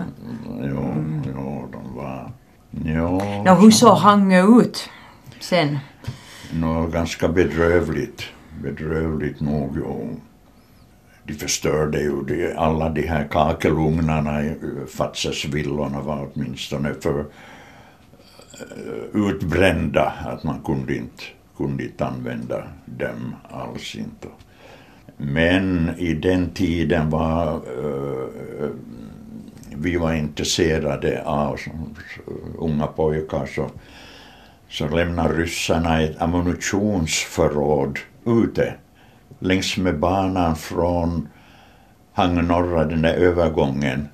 jo, 0.62 0.94
jo, 1.26 1.68
de 1.72 1.96
var... 1.96 2.32
Jo, 2.84 3.22
no, 3.44 3.54
hur 3.54 3.70
såg 3.70 3.96
Hangö 3.96 4.42
ut 4.60 4.90
sen? 5.40 5.78
No, 6.52 6.86
ganska 6.86 7.28
bedrövligt. 7.28 8.22
Bedrövligt 8.62 9.40
nog, 9.40 9.76
jo. 9.76 10.16
De 11.24 11.34
förstörde 11.34 12.00
ju 12.00 12.22
de, 12.22 12.54
alla 12.56 12.88
de 12.88 13.06
här 13.06 13.28
kakelugnarna 13.30 14.42
i 14.42 14.56
Fatsesvillorna 14.96 16.00
var 16.00 16.28
åtminstone 16.34 16.94
för 17.00 17.10
Eh, 17.20 17.24
utbrända, 19.12 20.12
att 20.26 20.44
man 20.44 20.60
kunde 20.64 20.96
inte, 20.96 21.22
kunde 21.56 21.84
inte 21.84 22.06
använda 22.06 22.62
dem 22.84 23.34
alls 23.50 23.94
inte. 23.94 24.28
Men 25.16 25.94
i 25.98 26.14
den 26.14 26.50
tiden 26.50 27.10
var 27.10 27.54
uh, 27.54 28.70
vi 29.76 29.96
var 29.96 30.12
intresserade 30.12 31.22
av 31.24 31.56
som, 31.56 31.96
unga 32.58 32.86
pojkar 32.86 33.46
så, 33.46 33.70
så 34.68 34.88
lämnade 34.88 35.34
ryssarna 35.34 36.02
ett 36.02 36.22
ammunitionsförråd 36.22 37.98
ute 38.26 38.74
längs 39.38 39.76
med 39.76 39.98
banan 39.98 40.56
från 40.56 41.28
Hang 42.12 42.46
norra, 42.46 42.84
den 42.84 43.02
där 43.02 43.14
övergången 43.14 44.08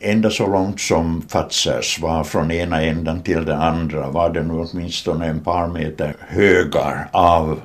ända 0.00 0.30
så 0.30 0.46
långt 0.46 0.80
som 0.80 1.22
Fatzers 1.28 2.00
var 2.00 2.24
från 2.24 2.50
ena 2.50 2.82
änden 2.82 3.22
till 3.22 3.44
den 3.44 3.60
andra 3.60 4.10
var 4.10 4.30
det 4.30 4.42
nog 4.42 4.68
åtminstone 4.72 5.26
en 5.26 5.40
par 5.40 5.68
meter 5.68 6.16
högar 6.28 7.08
av 7.12 7.60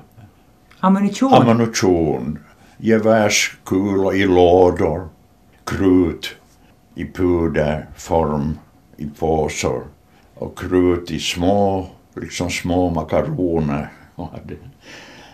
ammunition. 0.80 1.34
ammunition. 1.34 2.40
Gevärskulor 2.78 4.16
i 4.16 4.26
lådor, 4.26 5.10
krut 5.66 6.36
i 6.96 7.06
puderform 7.06 8.58
i 8.98 9.06
påsar 9.06 9.82
och 10.36 10.60
krut 10.60 11.12
i 11.12 11.20
små, 11.20 11.88
liksom 12.16 12.50
små 12.50 12.90
makaroner 12.90 13.90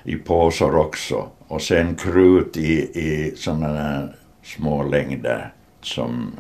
i 0.04 0.16
påsar 0.16 0.76
också. 0.76 1.28
Och 1.48 1.62
sen 1.62 1.96
krut 1.96 2.58
i, 2.58 2.74
i 2.80 3.34
sådana 3.38 4.10
små 4.44 4.84
längder 4.84 5.54
som 5.82 6.32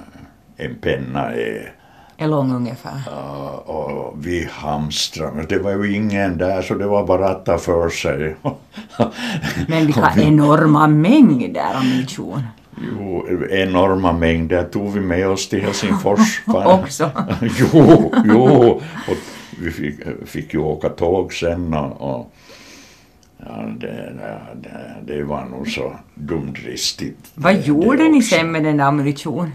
en 0.59 0.75
penna 0.75 1.33
är. 1.33 1.73
Är 2.17 2.27
lång 2.27 2.55
ungefär. 2.55 3.01
Uh, 3.07 3.55
och 3.55 4.13
vi 4.25 4.47
hamstrade, 4.51 5.45
det 5.49 5.59
var 5.59 5.71
ju 5.71 5.95
ingen 5.95 6.37
där 6.37 6.61
så 6.61 6.73
det 6.73 6.87
var 6.87 7.07
bara 7.07 7.29
att 7.29 7.45
ta 7.45 7.57
för 7.57 7.89
sig. 7.89 8.35
men 9.67 9.85
vilka 9.85 10.13
enorma 10.17 10.87
mängder 10.87 11.75
ammunition. 11.75 12.43
Jo, 12.81 13.27
enorma 13.49 14.13
mängder 14.13 14.63
tog 14.63 14.93
vi 14.93 14.99
med 14.99 15.27
oss 15.27 15.49
till 15.49 15.61
Helsingfors. 15.61 16.41
Också? 16.47 17.11
jo, 17.59 18.13
jo. 18.25 18.69
Och 19.07 19.17
vi 19.61 19.71
fick, 19.71 19.95
fick 20.25 20.53
ju 20.53 20.59
åka 20.59 20.89
tåg 20.89 21.33
sen 21.33 21.73
och, 21.73 22.15
och 22.15 22.33
ja, 23.37 23.65
det, 23.79 24.13
det, 24.55 25.13
det 25.13 25.23
var 25.23 25.45
nog 25.45 25.67
så 25.67 25.93
dumdristigt. 26.15 27.31
Vad 27.35 27.61
gjorde 27.61 28.03
ni 28.03 28.21
sen 28.21 28.51
med 28.51 28.63
den 28.63 28.77
där 28.77 28.85
ammunitionen? 28.85 29.51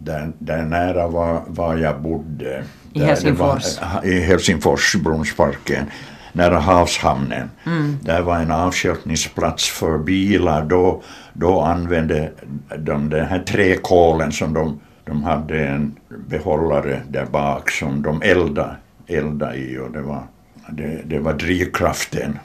Där, 0.00 0.32
där 0.38 0.62
nära 0.62 1.08
var, 1.08 1.42
var 1.46 1.76
jag 1.76 2.02
bodde. 2.02 2.64
I 2.92 3.00
Helsingfors? 3.00 3.80
Var, 3.80 4.04
I 4.04 4.20
Helsingfors, 4.20 4.94
Brunnsparken, 4.94 5.84
nära 6.32 6.58
havshamnen. 6.58 7.50
Mm. 7.66 7.98
Där 8.02 8.22
var 8.22 8.36
en 8.36 8.50
avstjälpningsplats 8.50 9.68
för 9.68 9.98
bilar. 9.98 10.64
Då, 10.64 11.02
då 11.32 11.60
använde 11.60 12.32
de 12.78 13.10
den 13.10 13.26
här 13.26 13.38
träkolen 13.38 14.32
som 14.32 14.54
de, 14.54 14.80
de 15.04 15.22
hade 15.24 15.66
en 15.66 15.96
behållare 16.28 17.02
där 17.08 17.26
bak 17.26 17.70
som 17.70 18.02
de 18.02 18.22
eldade, 18.22 18.76
eldade 19.06 19.56
i 19.56 19.78
och 19.78 19.90
det 19.90 20.02
var, 20.02 20.22
det, 20.70 21.00
det 21.04 21.18
var 21.18 21.32
drivkraften 21.34 22.38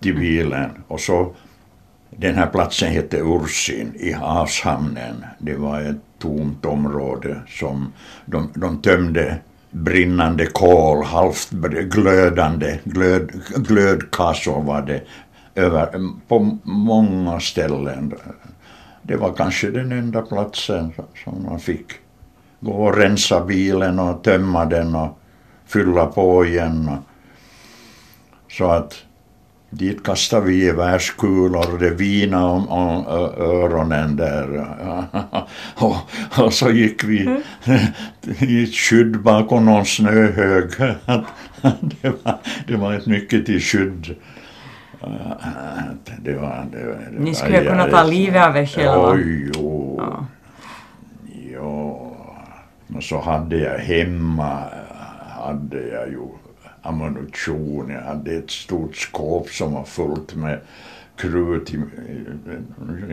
till 0.00 0.14
bilen. 0.14 0.70
Och 0.88 1.00
så 1.00 1.34
den 2.10 2.34
här 2.34 2.46
platsen 2.46 2.92
hette 2.92 3.20
Ursin 3.20 3.92
i 3.94 4.12
havshamnen. 4.12 5.24
Det 5.38 5.54
var 5.54 5.80
ett 5.80 5.96
tomt 6.18 6.64
område 6.64 7.40
som 7.48 7.92
de, 8.26 8.48
de 8.54 8.82
tömde 8.82 9.38
brinnande 9.70 10.46
kol, 10.46 11.04
halvt 11.04 11.50
glödande, 11.90 12.78
glöd, 12.84 13.30
glödkassor 13.56 14.62
var 14.62 14.82
det 14.82 15.02
över, 15.54 15.88
på 16.28 16.58
många 16.62 17.40
ställen 17.40 18.14
det 19.08 19.16
var 19.16 19.32
kanske 19.32 19.70
den 19.70 19.92
enda 19.92 20.22
platsen 20.22 20.92
som 21.24 21.44
man 21.44 21.60
fick 21.60 21.86
gå 22.60 22.72
och 22.72 22.96
rensa 22.96 23.44
bilen 23.44 23.98
och 23.98 24.22
tömma 24.22 24.64
den 24.64 24.94
och 24.94 25.18
fylla 25.66 26.06
på 26.06 26.44
igen. 26.44 26.90
Så 28.50 28.70
att 28.70 29.04
dit 29.70 30.02
kastade 30.04 30.46
vi 30.46 30.64
gevärskulor 30.64 31.72
och 31.72 31.78
det 31.78 31.90
vina 31.90 32.46
om, 32.46 32.68
om 32.68 33.06
öronen 33.36 34.16
där. 34.16 34.66
och, 35.74 35.96
och 36.44 36.52
så 36.52 36.70
gick 36.70 37.04
vi 37.04 37.20
mm. 37.20 37.42
i 38.38 38.64
ett 38.64 38.74
skydd 38.74 39.20
bakom 39.20 39.64
någon 39.64 39.86
snöhög. 39.86 40.70
det, 41.80 42.08
var, 42.08 42.38
det 42.66 42.76
var 42.76 42.94
ett 42.94 43.06
mycket 43.06 43.46
till 43.46 43.60
skydd. 43.60 44.16
Det 46.18 46.34
var, 46.34 46.66
det, 46.72 46.78
det 46.78 47.18
Ni 47.18 47.34
skulle 47.34 47.64
kunna 47.64 47.86
ta 47.86 48.04
livet 48.04 48.46
av 48.46 48.56
er 48.56 48.66
själva. 48.66 49.10
Oj, 49.12 49.50
jo. 49.54 49.94
Ja. 49.98 50.26
jo. 51.52 52.04
Och 52.96 53.04
så 53.04 53.20
hade 53.20 53.56
jag 53.56 53.78
hemma, 53.78 54.62
hade 55.36 55.88
jag 55.88 56.08
ju 56.08 56.28
ammunition. 56.82 57.90
Jag 57.90 58.00
hade 58.00 58.32
ett 58.32 58.50
stort 58.50 58.96
skåp 58.96 59.48
som 59.48 59.72
var 59.72 59.84
fullt 59.84 60.34
med 60.34 60.60
krut 61.16 61.74
i, 61.74 61.80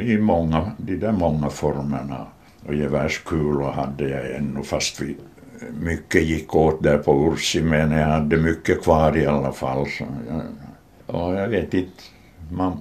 i 0.01 0.17
många, 0.17 0.71
de 0.77 0.95
där 0.95 1.11
många 1.11 1.49
formerna. 1.49 2.27
Och 2.67 2.75
gevärskulor 2.75 3.71
hade 3.71 4.09
jag 4.09 4.35
ännu 4.35 4.63
fast 4.63 5.01
vi, 5.01 5.17
mycket 5.79 6.23
gick 6.23 6.55
åt 6.55 6.83
där 6.83 6.97
på 6.97 7.31
Ursi 7.31 7.61
men 7.61 7.91
jag 7.91 8.07
hade 8.07 8.37
mycket 8.37 8.83
kvar 8.83 9.17
i 9.17 9.25
alla 9.25 9.51
fall. 9.51 9.85
Så 9.85 10.05
jag, 10.27 10.41
och 11.15 11.35
jag 11.35 11.47
vet 11.47 11.73
inte, 11.73 12.03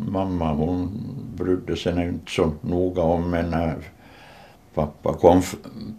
mamma 0.09 0.53
hon 0.53 0.91
brydde 1.37 1.77
sig 1.77 2.09
inte 2.09 2.31
så 2.31 2.53
noga 2.61 3.03
om 3.03 3.31
mig 3.31 3.43
när 3.51 3.77
pappa 4.75 5.13
kom 5.13 5.43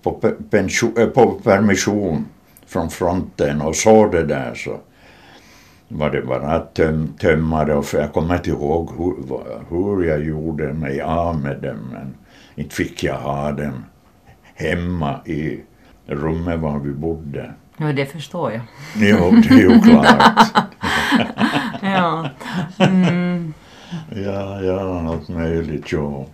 på, 0.02 0.12
pension, 0.50 0.94
eh, 0.98 1.08
på 1.08 1.32
permission 1.32 2.26
från 2.68 2.90
fronten 2.90 3.62
och 3.62 3.76
såg 3.76 4.12
det 4.12 4.24
där 4.24 4.56
så 4.56 4.80
var 5.88 6.10
det 6.10 6.22
bara 6.22 6.48
att 6.48 6.74
töm, 6.74 7.14
tömma 7.20 7.66
det 7.66 7.74
och 7.74 7.86
för 7.86 7.98
jag 7.98 8.14
kommer 8.14 8.36
inte 8.36 8.50
ihåg 8.50 8.92
hur, 8.98 9.16
hur 9.70 10.04
jag 10.04 10.24
gjorde 10.24 10.74
mig 10.74 11.02
av 11.02 11.40
med 11.40 11.62
dem 11.62 11.90
men 11.92 12.16
inte 12.56 12.76
fick 12.76 13.04
jag 13.04 13.20
ha 13.20 13.52
dem 13.52 13.86
hemma 14.56 15.20
i 15.26 15.60
rummet 16.06 16.60
var 16.60 16.80
vi 16.80 16.92
bodde. 16.92 17.54
Ja, 17.78 17.94
det 17.94 18.06
förstår 18.06 18.52
jag. 18.52 18.62
Jo, 18.96 19.32
det 19.32 19.50
är 19.50 19.60
ju 19.60 19.82
klart. 19.82 20.68
ja. 21.82 22.30
Mm. 22.80 23.54
ja, 24.10 24.62
ja, 24.62 25.10
allt 25.10 25.30
möjligt, 25.30 25.92
ja. 25.92 26.26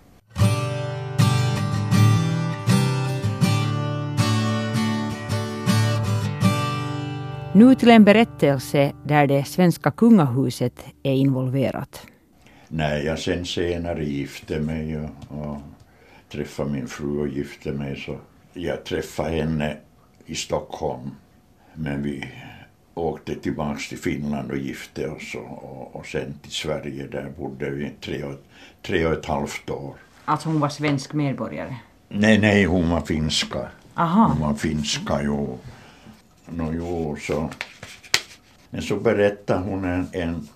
Nu 7.53 7.75
till 7.75 7.91
en 7.91 8.03
berättelse 8.03 8.93
där 9.03 9.27
det 9.27 9.43
svenska 9.43 9.91
kungahuset 9.91 10.85
är 11.03 11.13
involverat. 11.13 12.07
När 12.67 12.97
jag 12.97 13.19
sen 13.19 13.45
senare 13.45 14.05
gifte 14.05 14.59
mig 14.59 14.97
och, 14.97 15.37
och 15.37 15.57
träffade 16.31 16.69
min 16.71 16.87
fru 16.87 17.19
och 17.19 17.27
gifte 17.27 17.71
mig 17.71 17.95
så 18.05 18.15
jag 18.53 18.83
träffade 18.83 19.29
henne 19.29 19.77
i 20.25 20.35
Stockholm. 20.35 21.11
Men 21.73 22.03
vi 22.03 22.27
åkte 22.93 23.35
tillbaks 23.35 23.89
till 23.89 23.97
Finland 23.97 24.51
och 24.51 24.57
gifte 24.57 25.07
oss 25.07 25.35
och, 25.35 25.63
och, 25.63 25.95
och 25.95 26.05
sen 26.05 26.33
till 26.41 26.51
Sverige. 26.51 27.07
Där 27.07 27.29
bodde 27.37 27.69
vi 27.69 27.91
tre 28.01 28.23
och, 28.23 28.35
tre 28.81 29.05
och 29.05 29.13
ett 29.13 29.25
halvt 29.25 29.69
år. 29.69 29.93
Alltså 30.25 30.49
hon 30.49 30.59
var 30.59 30.69
svensk 30.69 31.13
medborgare? 31.13 31.75
Nej, 32.09 32.39
nej, 32.39 32.65
hon 32.65 32.89
var 32.89 33.01
finska. 33.01 33.67
Aha. 33.95 34.27
Hon 34.27 34.47
var 34.47 34.55
finska, 34.55 35.23
jo. 35.23 35.59
No, 36.53 36.73
jo, 36.73 37.15
så. 37.19 37.49
Men 38.69 38.81
så 38.81 38.95
berättade 38.95 39.59
hon 39.59 39.85
en, 39.85 40.07
en, 40.11 40.47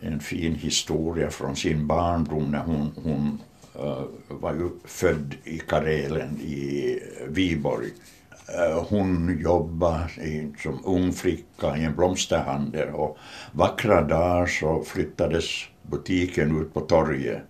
en 0.00 0.20
fin 0.20 0.54
historia 0.54 1.30
från 1.30 1.56
sin 1.56 1.86
barndom 1.86 2.50
när 2.50 2.62
hon, 2.62 2.92
hon 3.04 3.42
uh, 3.84 4.04
var 4.28 4.54
ju 4.54 4.70
född 4.84 5.34
i 5.44 5.58
Karelen 5.58 6.40
i 6.40 6.98
äh, 7.20 7.26
Viborg. 7.28 7.88
Uh, 7.88 8.82
hon 8.88 9.38
jobbade 9.40 10.10
i, 10.16 10.52
som 10.62 10.84
ung 10.84 11.12
flicka 11.12 11.76
i 11.76 11.84
en 11.84 11.96
blomsterhandel 11.96 12.88
och 12.88 13.18
vackra 13.52 14.02
dagar 14.02 14.46
så 14.46 14.82
flyttades 14.82 15.44
butiken 15.82 16.60
ut 16.60 16.74
på 16.74 16.80
torget. 16.80 17.42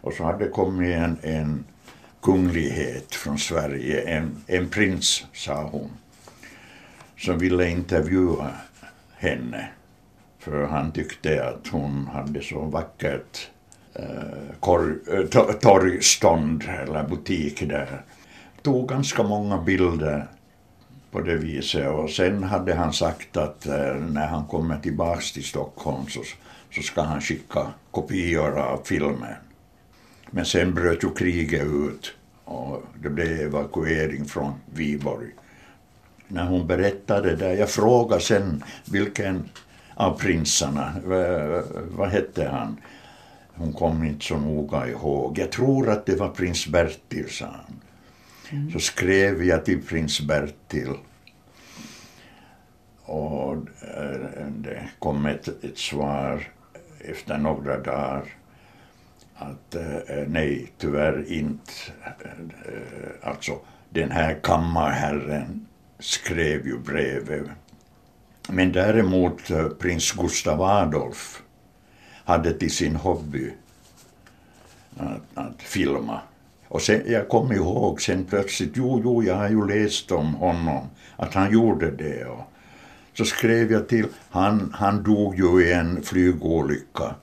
Och 0.00 0.12
så 0.12 0.24
hade 0.24 0.44
det 0.44 0.50
kommit 0.50 0.96
en, 0.96 1.18
en 1.22 1.64
kunglighet 2.22 3.14
från 3.14 3.38
Sverige, 3.38 4.00
en, 4.00 4.44
en 4.46 4.68
prins, 4.68 5.26
sa 5.32 5.62
hon 5.62 5.90
som 7.20 7.38
ville 7.38 7.70
intervjua 7.70 8.50
henne. 9.16 9.68
För 10.38 10.66
han 10.66 10.92
tyckte 10.92 11.48
att 11.48 11.68
hon 11.68 12.06
hade 12.06 12.42
så 12.42 12.60
vackert 12.60 13.50
eh, 13.94 14.04
eh 14.62 15.54
torgstånd 15.60 16.64
eller 16.82 17.08
butik 17.08 17.68
där. 17.68 18.02
Tog 18.62 18.88
ganska 18.88 19.22
många 19.22 19.58
bilder 19.58 20.26
på 21.10 21.20
det 21.20 21.36
viset 21.36 21.88
och 21.88 22.10
sen 22.10 22.42
hade 22.42 22.74
han 22.74 22.92
sagt 22.92 23.36
att 23.36 23.66
eh, 23.66 23.94
när 23.94 24.26
han 24.26 24.46
kommer 24.46 24.78
tillbaks 24.78 25.32
till 25.32 25.44
Stockholm 25.44 26.06
så, 26.08 26.20
så 26.74 26.82
ska 26.82 27.02
han 27.02 27.20
skicka 27.20 27.66
kopior 27.90 28.58
av 28.58 28.80
filmen. 28.84 29.34
Men 30.30 30.44
sen 30.44 30.74
bröt 30.74 31.04
ju 31.04 31.14
kriget 31.14 31.64
ut 31.64 32.14
och 32.44 32.82
det 33.02 33.10
blev 33.10 33.40
evakuering 33.40 34.24
från 34.24 34.52
Viborg 34.74 35.30
när 36.30 36.44
hon 36.44 36.66
berättade 36.66 37.36
det. 37.36 37.54
Jag 37.54 37.70
frågade 37.70 38.22
sen 38.22 38.64
vilken 38.84 39.48
av 39.94 40.18
prinsarna, 40.18 40.92
vad 41.90 42.08
hette 42.08 42.48
han? 42.48 42.76
Hon 43.54 43.72
kom 43.72 44.04
inte 44.04 44.24
så 44.24 44.36
noga 44.36 44.88
ihåg. 44.88 45.38
Jag 45.38 45.52
tror 45.52 45.90
att 45.90 46.06
det 46.06 46.16
var 46.16 46.28
prins 46.28 46.66
Bertil, 46.66 47.30
sa 47.30 47.46
han. 47.46 47.80
Mm. 48.50 48.72
Så 48.72 48.78
skrev 48.78 49.44
jag 49.44 49.64
till 49.64 49.82
prins 49.82 50.20
Bertil 50.20 50.94
och 53.10 53.52
eh, 53.96 54.46
det 54.48 54.88
kom 54.98 55.26
ett, 55.26 55.48
ett 55.64 55.78
svar 55.78 56.48
efter 56.98 57.38
några 57.38 57.78
dagar 57.78 58.24
att 59.34 59.74
eh, 59.74 59.96
eh, 59.96 60.28
nej, 60.28 60.72
tyvärr 60.78 61.32
inte. 61.32 61.72
Alltså, 63.22 63.58
den 63.90 64.10
här 64.10 64.38
kammarherren 64.42 65.66
skrev 66.00 66.66
ju 66.66 66.78
brevet. 66.78 67.46
Men 68.48 68.72
däremot 68.72 69.50
eh, 69.50 69.68
prins 69.68 70.12
Gustav 70.12 70.62
Adolf 70.62 71.42
hade 72.24 72.52
till 72.52 72.70
sin 72.70 72.96
hobby 72.96 73.52
att, 74.96 75.22
att 75.34 75.62
filma. 75.62 76.20
Och 76.68 76.82
sen, 76.82 77.02
jag 77.06 77.28
kommer 77.28 77.54
ihåg 77.54 78.02
sen 78.02 78.24
plötsligt, 78.24 78.72
jo, 78.74 79.00
jo, 79.04 79.22
jag 79.22 79.34
har 79.34 79.48
ju 79.48 79.66
läst 79.66 80.12
om 80.12 80.34
honom, 80.34 80.86
att 81.16 81.34
han 81.34 81.52
gjorde 81.52 81.90
det. 81.90 82.24
Och 82.24 82.52
så 83.14 83.24
skrev 83.24 83.72
jag 83.72 83.88
till, 83.88 84.06
han, 84.30 84.74
han 84.78 85.02
dog 85.02 85.38
ju 85.38 85.66
i 85.66 85.72
en 85.72 86.02
flygolycka 86.02 87.14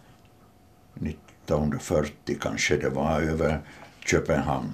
1940 0.96 2.38
kanske 2.42 2.78
det 2.78 2.90
var, 2.90 3.22
över 3.22 3.60
Köpenhamn. 4.06 4.72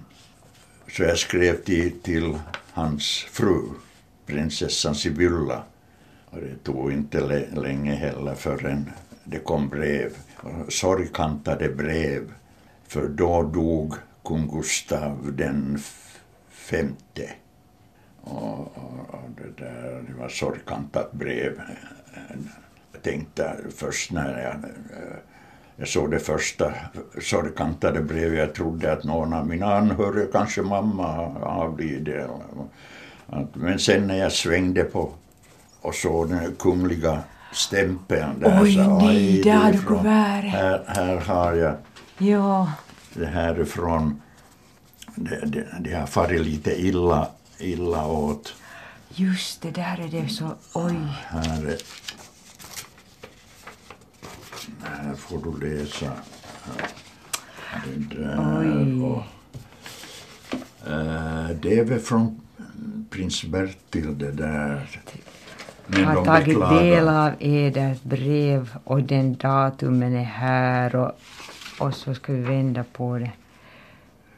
Så 0.91 1.03
jag 1.03 1.17
skrev 1.17 1.63
till, 1.63 1.99
till 1.99 2.39
hans 2.73 3.25
fru 3.31 3.61
prinsessan 4.25 4.95
Sibylla. 4.95 5.63
Och 6.25 6.39
det 6.41 6.63
tog 6.63 6.91
inte 6.91 7.47
länge 7.53 7.95
heller 7.95 8.35
förrän 8.35 8.89
det 9.23 9.39
kom 9.39 9.69
brev, 9.69 10.17
sorgkantade 10.69 11.69
brev. 11.69 12.33
För 12.87 13.07
då 13.07 13.43
dog 13.43 13.93
kung 14.23 14.47
Gustav 14.47 15.33
den 15.33 15.79
femte. 16.49 17.29
Och, 18.21 18.59
och, 18.59 19.09
och 19.09 19.29
det, 19.37 19.63
där, 19.63 20.03
det 20.07 20.13
var 20.13 20.29
sorgkantat 20.29 21.11
brev. 21.11 21.61
Jag 22.93 23.01
tänkte 23.01 23.57
först 23.75 24.11
när 24.11 24.41
jag, 24.41 24.55
jag 25.75 25.87
såg 25.87 26.11
det 26.11 26.19
första 26.19 26.73
sorgkantade 27.21 28.01
brevet, 28.01 28.39
jag 28.39 28.55
trodde 28.55 28.91
att 28.93 29.03
någon 29.03 29.33
av 29.33 29.47
mina 29.47 29.75
anhöriga, 29.75 30.27
kanske 30.31 30.61
mamma, 30.61 31.35
avlidit. 31.41 32.25
Men 33.53 33.79
sen 33.79 34.07
när 34.07 34.17
jag 34.17 34.31
svängde 34.31 34.83
på 34.83 35.13
och 35.81 35.95
såg 35.95 36.29
den 36.29 36.55
kungliga 36.55 37.23
stämpeln 37.51 38.39
där 38.39 38.63
Oj, 38.63 38.73
så, 38.73 38.99
nej, 38.99 39.41
där 39.41 39.53
har 39.53 39.71
du 39.71 39.79
kuvertet. 39.79 40.51
Här, 40.51 40.83
här 40.87 41.15
har 41.17 41.53
jag 41.53 41.75
ja. 42.17 42.71
det 43.13 43.25
härifrån. 43.25 44.21
Det, 45.15 45.45
det, 45.45 45.67
det 45.79 45.93
har 45.93 46.07
farit 46.07 46.41
lite 46.41 46.81
illa, 46.81 47.29
illa 47.59 48.07
åt. 48.07 48.53
Just 49.09 49.61
det, 49.61 49.71
där 49.71 49.99
är 49.99 50.21
det 50.21 50.29
så, 50.29 50.55
oj. 50.73 50.95
Här, 51.23 51.65
är, 51.65 51.77
här 54.83 55.15
får 55.15 55.37
du 55.43 55.67
läsa. 55.67 56.11
Det 57.85 58.15
där 58.15 58.59
oj. 58.59 59.03
Och, 59.03 59.23
det 61.61 61.79
är 61.79 61.83
väl 61.83 61.99
från 61.99 62.42
prins 63.09 63.43
Bertil 63.43 64.17
det 64.17 64.31
där. 64.31 64.89
Jag 65.87 66.05
har 66.05 66.25
tagit 66.25 66.59
del 66.69 67.07
av 67.07 67.31
edert 67.39 68.03
brev 68.03 68.75
och 68.83 69.03
den 69.03 69.35
datumen 69.35 70.15
är 70.15 70.23
här 70.23 70.95
och, 70.95 71.11
och 71.79 71.93
så 71.93 72.13
ska 72.13 72.33
vi 72.33 72.41
vända 72.41 72.83
på 72.93 73.17
det. 73.17 73.31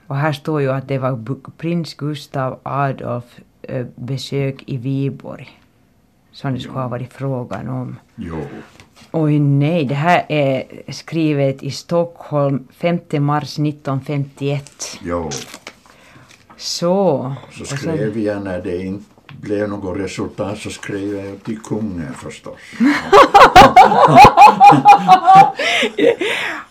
Och 0.07 0.15
här 0.15 0.33
står 0.33 0.61
ju 0.61 0.71
att 0.71 0.87
det 0.87 0.97
var 0.97 1.19
prins 1.57 1.93
Gustav 1.93 2.59
Adolf 2.63 3.39
äh, 3.61 3.85
besök 3.95 4.63
i 4.67 4.77
Viborg 4.77 5.59
som 6.35 6.53
det 6.53 6.59
skulle 6.59 6.79
ha 6.79 6.87
varit 6.87 7.13
frågan 7.13 7.69
om. 7.69 7.95
Jo. 8.15 8.45
Oj 9.11 9.39
nej, 9.39 9.85
det 9.85 9.95
här 9.95 10.25
är 10.29 10.63
skrivet 10.91 11.63
i 11.63 11.71
Stockholm 11.71 12.67
5 12.71 12.99
mars 13.19 13.59
1951. 13.59 14.99
Jo. 15.01 15.29
Så. 16.57 17.33
Så 17.51 17.65
skrev 17.65 18.17
jag 18.17 18.43
när 18.43 18.61
det 18.61 18.77
inte 18.77 19.05
blev 19.41 19.69
något 19.69 19.97
resultat 19.97 20.57
så 20.57 20.69
skrev 20.69 21.15
jag 21.15 21.43
till 21.43 21.59
kungen 21.59 22.13
förstås. 22.13 22.59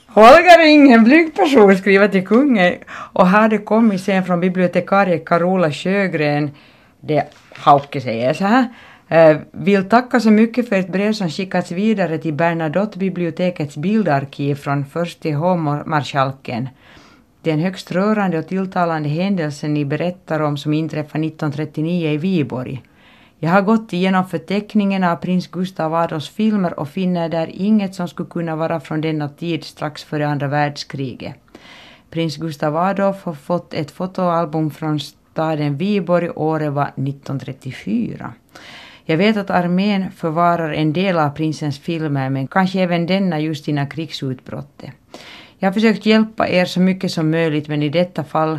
Holger 0.07 0.59
är 0.59 0.67
ingen 0.67 1.05
blyg 1.05 1.35
person, 1.37 1.77
skriver 1.77 2.09
till 2.09 2.27
kungen. 2.27 2.75
Och 3.13 3.27
här 3.27 3.49
det 3.49 3.59
kommit 3.59 4.01
sen 4.01 4.25
från 4.25 4.41
bibliotekarie 4.41 5.19
Carola 5.19 5.73
Sjögren, 5.73 6.51
det 7.01 7.25
Hauke 7.53 8.01
säger 8.01 8.35
så 8.35 8.45
här. 8.45 8.69
Eh, 9.09 9.37
vill 9.53 9.89
tacka 9.89 10.21
så 10.21 10.31
mycket 10.31 10.69
för 10.69 10.77
ett 10.77 10.93
brev 10.93 11.13
som 11.13 11.31
skickats 11.31 11.73
vidare 11.73 12.19
till 12.19 12.35
Bernadotte-bibliotekets 12.35 13.77
bildarkiv 13.77 14.55
från 14.55 14.85
förste 14.85 15.33
hovmarskalken. 15.33 16.69
Det 17.45 17.51
är 17.51 17.55
en 17.55 17.61
högst 17.61 17.93
rörande 17.93 18.39
och 18.39 18.49
tilltalande 18.49 19.09
händelse 19.09 19.69
ni 19.69 19.85
berättar 19.85 20.41
om 20.41 20.57
som 20.57 20.73
inträffade 20.75 21.27
1939 21.27 22.11
i 22.11 22.17
Viborg. 22.17 22.83
Jag 23.39 23.51
har 23.51 23.63
gått 23.63 23.93
igenom 23.93 24.29
förteckningen 24.29 25.05
av 25.05 25.17
prins 25.17 25.47
Gustav 25.47 25.95
Adolfs 25.95 26.29
filmer 26.29 26.81
och 26.81 26.89
finner 26.89 27.29
där 27.29 27.51
inget 27.53 27.95
som 27.95 28.09
skulle 28.09 28.29
kunna 28.29 28.57
vara 28.57 28.81
från 28.81 29.01
denna 29.01 29.29
tid 29.29 29.65
strax 29.65 30.05
före 30.05 30.29
andra 30.29 30.49
världskriget. 30.49 31.35
Prins 32.11 32.37
Gustav 32.37 32.77
Adolf 32.77 33.25
har 33.25 33.35
fått 33.35 33.75
ett 33.75 33.91
fotoalbum 33.91 34.71
från 34.71 35.01
staden 35.01 35.77
Viborg, 35.77 36.31
året 36.31 36.73
var 36.73 36.87
1934. 36.87 38.33
Jag 39.05 39.17
vet 39.17 39.37
att 39.37 39.51
armén 39.51 40.11
förvarar 40.11 40.73
en 40.73 40.93
del 40.93 41.19
av 41.19 41.31
prinsens 41.31 41.79
filmer 41.79 42.31
men 42.31 42.47
kanske 42.47 42.81
även 42.81 43.07
denna 43.07 43.41
just 43.41 43.69
innan 43.69 43.89
krigsutbrottet. 43.89 44.91
Jag 45.65 45.69
har 45.69 45.75
försökt 45.75 46.07
hjälpa 46.07 46.49
er 46.49 46.65
så 46.65 46.81
mycket 46.81 47.13
som 47.13 47.31
möjligt 47.31 47.69
men 47.69 47.83
i 47.83 47.89
detta 47.89 48.25
fall 48.25 48.59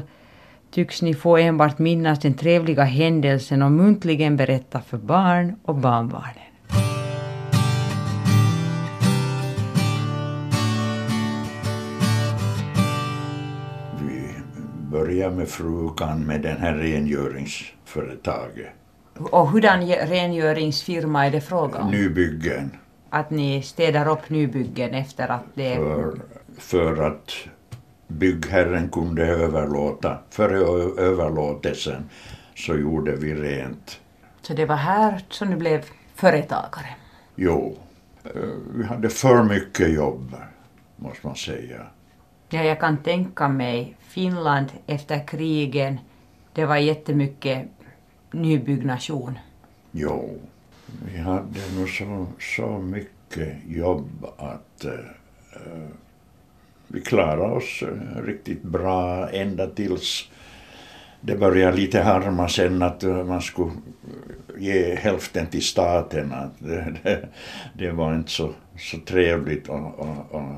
tycks 0.71 1.01
ni 1.01 1.13
få 1.13 1.37
enbart 1.37 1.79
minnas 1.79 2.19
den 2.19 2.33
trevliga 2.33 2.83
händelsen 2.83 3.61
och 3.61 3.71
muntligen 3.71 4.37
berätta 4.37 4.81
för 4.81 4.97
barn 4.97 5.55
och 5.63 5.75
barnbarnen. 5.75 6.33
Vi 13.99 14.29
börjar 14.91 15.29
med 15.29 15.47
frugan 15.47 16.25
med 16.25 16.41
den 16.41 16.57
här 16.57 16.73
rengöringsföretaget. 16.73 18.69
Och 19.17 19.47
hurdan 19.47 19.87
rengöringsfirma 19.87 21.25
är 21.25 21.31
det 21.31 21.41
fråga 21.41 21.79
om? 21.79 21.91
Nybyggen. 21.91 22.71
Att 23.09 23.29
ni 23.29 23.61
städar 23.61 24.07
upp 24.07 24.29
nybyggen 24.29 24.93
efter 24.93 25.27
att 25.27 25.45
det... 25.53 25.75
För, 25.75 26.13
för 26.57 27.03
att 27.03 27.31
byggherren 28.07 28.89
kunde 28.89 29.27
överlåta, 29.27 30.17
före 30.29 30.57
överlåtelsen 31.01 32.09
så 32.55 32.75
gjorde 32.75 33.15
vi 33.15 33.33
rent. 33.33 33.99
Så 34.41 34.53
det 34.53 34.65
var 34.65 34.75
här 34.75 35.25
som 35.29 35.49
du 35.49 35.55
blev 35.55 35.85
företagare? 36.15 36.95
Jo. 37.35 37.77
Eh, 38.23 38.31
vi 38.75 38.83
hade 38.83 39.09
för 39.09 39.43
mycket 39.43 39.93
jobb, 39.93 40.35
måste 40.95 41.27
man 41.27 41.35
säga. 41.35 41.81
Ja, 42.49 42.63
jag 42.63 42.79
kan 42.79 42.97
tänka 42.97 43.47
mig 43.47 43.95
Finland 43.99 44.67
efter 44.87 45.27
krigen, 45.27 45.99
det 46.53 46.65
var 46.65 46.77
jättemycket 46.77 47.67
nybyggnation? 48.31 49.39
Jo, 49.91 50.39
vi 51.05 51.17
hade 51.17 51.59
nog 51.77 51.89
så, 51.89 52.27
så 52.39 52.67
mycket 52.67 53.57
jobb 53.67 54.25
att 54.37 54.85
uh, 54.85 54.91
vi 56.87 57.01
klarade 57.01 57.55
oss 57.55 57.83
riktigt 58.25 58.63
bra 58.63 59.29
ända 59.29 59.67
tills 59.67 60.29
det 61.21 61.35
började 61.35 61.77
lite 61.77 62.01
harma 62.01 62.49
sen 62.49 62.81
att 62.81 63.03
man 63.03 63.41
skulle 63.41 63.71
ge 64.57 64.95
hälften 64.95 65.47
till 65.47 65.63
staten. 65.63 66.33
Det, 66.59 66.95
det, 67.03 67.27
det 67.73 67.91
var 67.91 68.15
inte 68.15 68.31
så, 68.31 68.53
så 68.77 68.97
trevligt 68.97 69.69
och, 69.69 69.99
och, 69.99 70.31
och, 70.31 70.51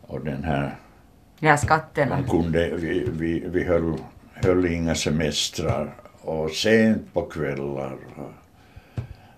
och 0.00 0.24
den 0.24 0.44
här... 0.44 0.76
Ja, 1.38 1.56
skatterna. 1.56 2.16
Man 2.16 2.28
kunde, 2.42 2.76
vi, 2.76 3.08
vi, 3.10 3.44
vi 3.46 3.64
höll, 3.64 3.94
höll 4.34 4.66
inga 4.66 4.94
semestrar 4.94 5.94
och 6.20 6.50
sent 6.50 7.12
på 7.12 7.22
kvällar. 7.22 7.96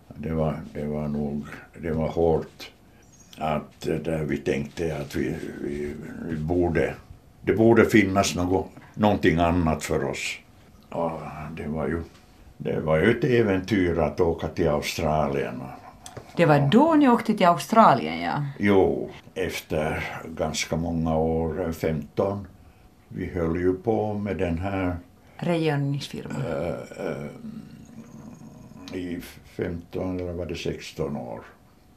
Det 0.09 0.33
var, 0.33 0.61
det 0.75 0.85
var 0.85 1.09
nog 1.09 1.47
det 1.83 1.91
var 1.91 2.09
hårt 2.09 2.71
att 3.39 3.81
där 3.81 4.25
vi 4.25 4.37
tänkte 4.37 4.97
att 4.97 5.15
vi, 5.15 5.37
vi, 5.63 5.95
vi 6.29 6.37
borde, 6.37 6.95
det 7.41 7.53
borde 7.53 7.85
finnas 7.85 8.35
något, 8.35 8.67
någonting 8.95 9.39
annat 9.39 9.85
för 9.85 10.05
oss. 10.05 10.39
Och 10.89 11.21
det 11.57 11.69
var 11.69 11.89
ju 11.89 12.03
det 12.59 12.81
var 12.81 12.97
ju 12.97 13.11
ett 13.11 13.25
äventyr 13.25 13.99
att 13.99 14.21
åka 14.21 14.49
till 14.49 14.69
Australien. 14.69 15.63
Det 16.37 16.47
var 16.47 16.69
då 16.73 16.95
ni 16.95 17.09
åkte 17.09 17.35
till 17.35 17.47
Australien, 17.47 18.21
ja? 18.21 18.45
Jo, 18.59 19.11
efter 19.35 20.05
ganska 20.25 20.77
många 20.77 21.17
år, 21.17 21.73
15. 21.73 22.47
Vi 23.09 23.27
höll 23.27 23.57
ju 23.57 23.75
på 23.75 24.15
med 24.15 24.37
den 24.37 24.59
här 24.59 24.97
Rengöringsfirma? 25.37 26.35
Uh, 26.35 26.75
uh, 27.07 27.27
I 28.99 29.21
15 29.45 30.21
eller 30.21 30.33
var 30.33 30.47
det 30.47 30.57
16 30.57 31.17
år. 31.17 31.41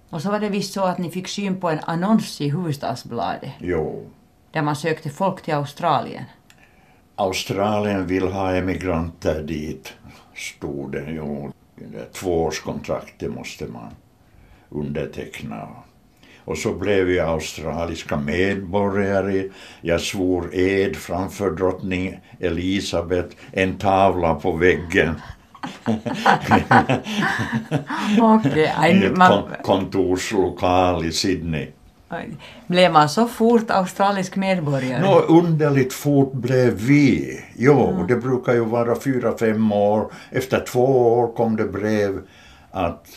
Och 0.10 0.22
så 0.22 0.32
var 0.32 0.40
det 0.40 0.50
visst 0.50 0.74
så 0.74 0.84
att 0.84 0.98
ni 0.98 1.12
fick 1.12 1.28
syn 1.28 1.60
på 1.60 1.70
en 1.70 1.80
annons 1.80 2.42
i 2.42 2.50
Hufvudstadsbladet? 2.50 3.52
Jo. 3.60 4.10
Där 4.52 4.62
man 4.62 4.76
sökte 4.76 5.10
folk 5.10 5.42
till 5.42 5.54
Australien? 5.54 6.24
Australien 7.16 8.08
vill 8.08 8.28
ha 8.28 8.56
emigranter 8.56 9.44
dit, 9.44 9.94
stod 10.36 10.92
det. 10.92 11.06
Jo, 11.12 11.52
tvåårskontrakt 12.14 13.22
måste 13.22 13.66
man 13.66 13.92
underteckna. 14.70 15.68
Och 16.46 16.58
så 16.58 16.74
blev 16.74 17.12
jag 17.12 17.30
australiska 17.30 18.18
medborgare. 18.18 19.50
Jag 19.82 20.02
svor 20.02 20.56
ed 20.56 20.96
framför 20.96 21.52
drottning 21.52 22.20
Elisabet, 22.40 23.36
en 23.52 23.78
tavla 23.78 24.36
på 24.36 24.52
väggen. 24.52 25.16
Okay. 28.22 28.92
I 28.92 29.06
ett 29.06 29.18
man... 29.18 29.44
kontorslokal 29.64 31.06
i 31.06 31.12
Sydney. 31.12 31.68
Blev 32.68 32.92
man 32.92 33.10
så 33.10 33.28
fort 33.28 33.72
australisk 33.72 34.36
medborgare? 34.36 35.02
Nå, 35.02 35.20
underligt 35.20 35.94
fort 35.94 36.34
blev 36.34 36.74
vi. 36.74 37.40
Jo, 37.56 37.88
mm. 37.88 38.08
det 38.08 38.16
brukar 38.16 38.54
ju 38.54 38.66
vara 38.66 39.00
fyra, 39.00 39.38
fem 39.38 39.72
år. 39.72 40.12
Efter 40.32 40.60
två 40.60 40.86
år 41.20 41.36
kom 41.36 41.56
det 41.56 41.66
brev 41.66 42.22
att 42.72 43.08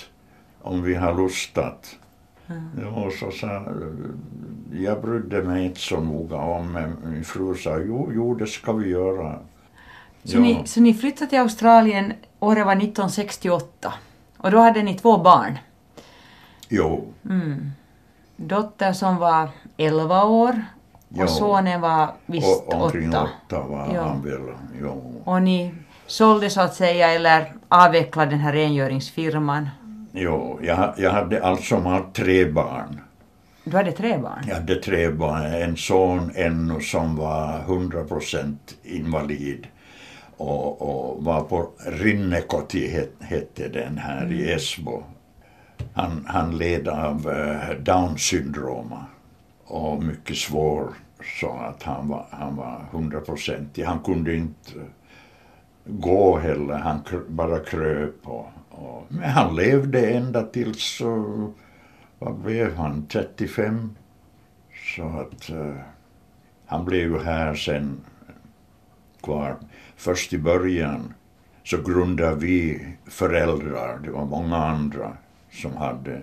om 0.63 0.83
vi 0.83 0.95
har 0.95 1.15
lust 1.15 1.59
att 1.59 1.97
Mm. 2.49 2.95
Och 2.95 3.13
så 3.13 3.31
sa 3.31 3.63
jag 4.73 5.03
brydde 5.03 5.43
mig 5.43 5.65
inte 5.65 5.81
så 5.81 6.01
noga 6.01 6.37
om, 6.37 6.73
men 6.73 6.97
min 7.05 7.25
fru 7.25 7.55
sa 7.55 7.79
jo, 7.79 8.13
jo 8.15 8.35
det 8.35 8.47
ska 8.47 8.73
vi 8.73 8.89
göra. 8.89 9.39
Så, 10.25 10.39
ni, 10.39 10.63
så 10.67 10.81
ni 10.81 10.95
flyttade 10.95 11.31
till 11.31 11.39
Australien, 11.39 12.13
året 12.41 12.67
var 12.67 12.73
1968 12.73 13.93
och 14.37 14.51
då 14.51 14.59
hade 14.59 14.83
ni 14.83 14.95
två 14.95 15.19
barn? 15.19 15.59
Jo. 16.69 17.13
Mm. 17.25 17.71
Dotter 18.37 18.93
som 18.93 19.17
var 19.17 19.49
11 19.77 20.25
år 20.25 20.65
och 21.09 21.17
jo. 21.17 21.27
sonen 21.27 21.81
var 21.81 22.13
visst 22.27 22.63
och, 22.67 22.75
omkring 22.75 23.09
åtta. 23.09 23.29
åtta 23.47 23.61
var 23.63 23.91
jo. 23.95 24.01
han 24.01 24.23
väl. 24.23 24.41
Jo. 24.81 25.23
Och 25.25 25.43
ni 25.43 25.75
sålde 26.07 26.51
så 26.51 26.61
att 26.61 26.75
säga 26.75 27.13
eller 27.13 27.53
avvecklade 27.69 28.31
den 28.31 28.41
här 28.41 28.53
rengöringsfirman 28.53 29.69
Jo, 30.13 30.59
jag, 30.63 30.95
jag 30.97 31.11
hade 31.11 31.45
allt 31.45 31.65
som 31.65 31.87
allt 31.87 32.15
tre 32.15 32.45
barn. 32.45 33.01
Du 33.65 33.77
hade 33.77 33.93
tre 33.93 34.19
barn? 34.19 34.45
Jag 34.49 34.55
hade 34.55 34.75
tre 34.75 35.11
barn. 35.11 35.45
En 35.45 35.77
son 35.77 36.31
ännu 36.35 36.81
som 36.81 37.17
var 37.17 37.59
100 37.59 38.05
procent 38.05 38.75
invalid 38.83 39.67
och, 40.43 40.83
och, 40.83 41.25
var 41.25 41.41
på 41.41 41.71
Rinnekoti 41.87 43.07
hette 43.21 43.69
den 43.69 43.99
här 43.99 44.23
mm. 44.23 44.33
i 44.33 44.53
Esbo. 44.53 45.03
Han, 45.95 46.27
han 46.29 46.59
led 46.59 46.89
av 46.89 47.29
uh, 47.29 47.71
Down 47.81 48.19
syndrom 48.19 48.95
och 49.65 50.03
mycket 50.03 50.37
svår 50.37 50.95
så 51.41 51.53
att 51.53 51.83
han 51.83 52.09
var, 52.09 52.27
han 52.31 52.57
var 52.57 52.85
100 52.93 53.21
procent. 53.21 53.79
Han 53.87 53.99
kunde 53.99 54.35
inte 54.35 54.73
gå 55.85 56.39
heller, 56.39 56.75
han 56.75 57.01
bara 57.29 57.59
kröp. 57.59 58.29
Och, 58.29 58.47
och, 58.71 59.05
men 59.09 59.31
han 59.31 59.57
levde 59.57 60.11
ända 60.11 60.43
tills, 60.43 60.97
så, 60.99 61.53
vad 62.19 62.35
blev 62.35 62.77
han, 62.77 63.07
35? 63.07 63.97
Så 64.97 65.03
att 65.03 65.51
uh, 65.51 65.77
han 66.67 66.85
blev 66.85 67.01
ju 67.01 67.19
här 67.19 67.55
sen 67.55 68.01
kvar. 69.23 69.57
Först 69.97 70.33
i 70.33 70.39
början 70.39 71.15
så 71.65 71.83
grundade 71.83 72.37
vi 72.37 72.87
föräldrar, 73.07 73.99
det 74.05 74.11
var 74.11 74.25
många 74.25 74.57
andra 74.57 75.17
som 75.51 75.77
hade 75.77 76.23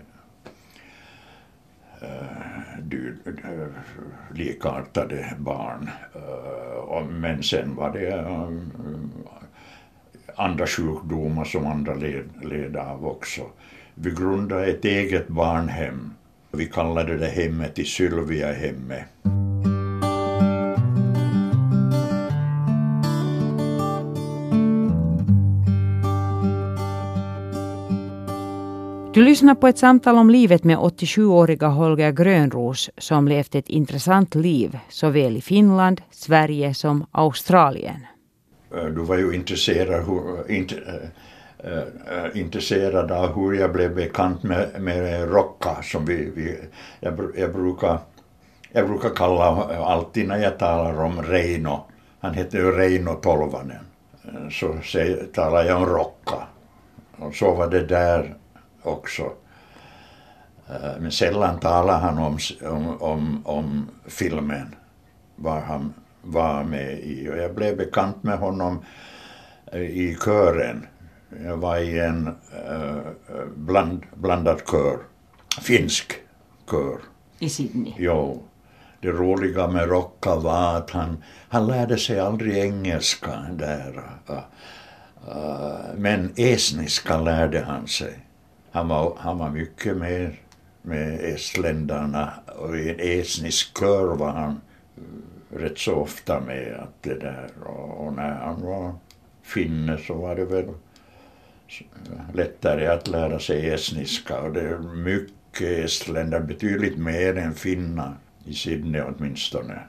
uh, 2.04 3.68
likartade 4.34 5.34
barn. 5.38 5.90
Uh, 6.16 7.10
men 7.10 7.44
sen 7.44 7.76
var 7.76 7.94
det 7.94 8.26
andra 10.36 10.68
sjukdomar 10.68 11.44
som 11.44 11.68
andra 11.68 11.94
led, 11.94 12.30
led 12.44 12.78
av 12.78 13.08
också. 13.08 13.42
Vi 13.96 14.12
grundade 14.12 14.66
ett 14.66 14.86
eget 14.86 15.28
barnhem. 15.28 16.14
Vi 16.52 16.66
kallade 16.66 17.18
det 17.18 17.28
hemmet 17.28 17.80
i 17.80 17.86
Sylviahemmet. 17.86 19.06
Du 29.20 29.26
lyssnar 29.26 29.56
på 29.56 29.68
ett 29.68 29.78
samtal 29.78 30.18
om 30.18 30.30
livet 30.30 30.64
med 30.64 30.78
87-åriga 30.78 31.68
Holger 31.68 32.12
Grönros 32.12 32.90
som 32.98 33.28
levt 33.28 33.56
ett 33.56 33.70
intressant 33.70 34.36
liv 34.36 34.80
såväl 34.90 35.38
i 35.38 35.42
Finland, 35.42 36.02
Sverige 36.12 36.74
som 36.74 37.06
Australien. 37.12 38.06
Eh, 38.76 38.86
du 38.86 39.02
var 39.02 39.18
ju 39.18 39.34
intresserad, 39.34 40.02
eh, 40.02 40.58
int, 40.58 40.72
äh, 40.72 41.72
eh, 41.72 42.26
äh, 42.26 42.42
intresserad 42.42 43.12
av 43.12 43.36
hur 43.36 43.54
jag 43.54 43.74
blev 43.74 43.96
bekant 43.96 44.44
med, 44.44 44.82
med 44.82 45.32
Rocka 45.32 45.82
som 45.84 46.06
vi, 46.06 46.32
vi 46.36 46.58
jag, 47.00 47.20
jag, 47.38 47.54
brukar, 47.54 47.98
jag 48.72 48.88
brukar 48.88 49.10
kalla 49.10 49.44
alltid 49.86 50.28
när 50.28 50.38
jag 50.38 50.60
talar 50.60 51.04
om 51.04 51.22
Reino, 51.22 51.86
han 52.20 52.34
heter 52.34 52.58
ju 52.58 52.72
Reino 52.72 53.14
Tolvanen, 53.14 53.86
så 54.52 54.76
säger, 54.84 55.26
talar 55.34 55.64
jag 55.64 55.78
om 55.78 55.86
Rocka. 55.86 56.48
Och 57.18 57.36
så 57.36 57.56
var 57.56 57.68
det 57.68 57.86
där 57.86 58.36
också. 58.90 59.32
Men 61.00 61.12
sällan 61.12 61.60
talar 61.60 62.00
han 62.00 62.18
om, 62.18 62.38
om, 62.62 63.02
om, 63.02 63.42
om 63.46 63.90
filmen, 64.08 64.76
var 65.36 65.60
han 65.60 65.94
var 66.22 66.64
med 66.64 67.00
i. 67.00 67.30
Och 67.30 67.38
jag 67.38 67.56
blev 67.56 67.78
bekant 67.78 68.24
med 68.24 68.38
honom 68.38 68.84
eh, 69.72 69.82
i 69.82 70.18
kören. 70.26 70.88
Jag 71.46 71.58
var 71.58 71.78
i 71.78 72.00
en 72.00 72.28
uh, 72.28 73.02
bland, 73.56 74.04
blandad 74.14 74.62
kör, 74.72 74.98
finsk 75.62 76.14
kör. 76.72 77.00
I 77.40 77.50
Sydney? 77.50 77.94
Jo. 77.98 78.44
Det 79.02 79.12
roliga 79.12 79.68
med 79.68 79.90
Rocka 79.90 80.36
var 80.36 80.78
att 80.78 80.90
han, 80.90 81.24
han 81.50 81.68
lärde 81.68 81.98
sig 81.98 82.20
aldrig 82.20 82.58
engelska 82.58 83.46
där. 83.52 84.04
Men 85.96 86.34
estniska 86.36 87.18
lärde 87.18 87.62
han 87.62 87.88
sig. 87.88 88.20
Han 88.72 88.88
var, 88.88 89.14
han 89.18 89.38
var 89.38 89.50
mycket 89.50 89.98
mer 89.98 90.40
med 90.82 91.20
estländarna 91.20 92.34
och 92.60 92.78
i 92.78 92.90
en 92.90 93.00
estnisk 93.00 93.80
kör 93.80 94.16
var 94.16 94.32
han 94.32 94.62
rätt 95.50 95.78
så 95.78 95.96
ofta 95.96 96.40
med 96.40 96.76
att 96.80 97.04
det 97.04 97.20
där 97.20 97.50
och, 97.66 98.06
och 98.06 98.14
när 98.14 98.36
han 98.36 98.62
var 98.62 98.94
finne 99.44 99.98
så 99.98 100.14
var 100.14 100.36
det 100.36 100.46
väl 100.46 100.66
lättare 102.34 102.88
att 102.88 103.08
lära 103.08 103.40
sig 103.40 103.70
estniska 103.70 104.42
och 104.42 104.54
det 104.54 104.62
är 104.62 104.78
mycket 104.80 105.86
estländare, 105.86 106.44
betydligt 106.44 106.98
mer 106.98 107.38
än 107.38 107.54
finnar 107.54 108.14
i 108.46 108.54
Sydney 108.54 109.02
åtminstone. 109.02 109.80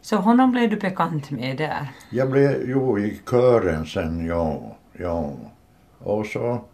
Så 0.00 0.16
honom 0.16 0.52
blev 0.52 0.70
du 0.70 0.76
bekant 0.76 1.30
med 1.30 1.56
där? 1.56 1.88
Jag 2.10 2.30
blev, 2.30 2.70
jo, 2.70 2.98
i 2.98 3.20
kören 3.30 3.86
sen, 3.86 4.26
ja, 4.26 4.76
ja. 4.92 5.32
Och 5.98 6.26
så 6.26 6.64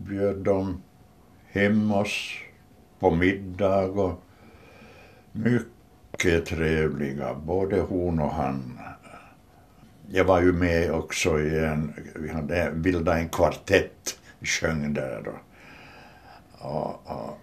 bjöd 0.00 0.36
de 0.36 0.82
hem 1.52 1.92
oss 1.92 2.34
på 2.98 3.10
middag 3.10 3.84
och 3.84 4.22
mycket 5.32 6.46
trevliga, 6.46 7.34
både 7.34 7.80
hon 7.80 8.20
och 8.20 8.32
han. 8.32 8.78
Jag 10.08 10.24
var 10.24 10.40
ju 10.40 10.52
med 10.52 10.92
också 10.92 11.40
i 11.40 11.58
en, 11.64 11.92
vi 12.14 12.30
hade 12.30 12.72
bildat 12.74 13.16
en 13.16 13.28
kvartett, 13.28 14.18
vi 14.38 14.46
sjöng 14.46 14.94
där 14.94 15.28
och, 15.28 15.38
och, 16.68 17.10
och, 17.10 17.38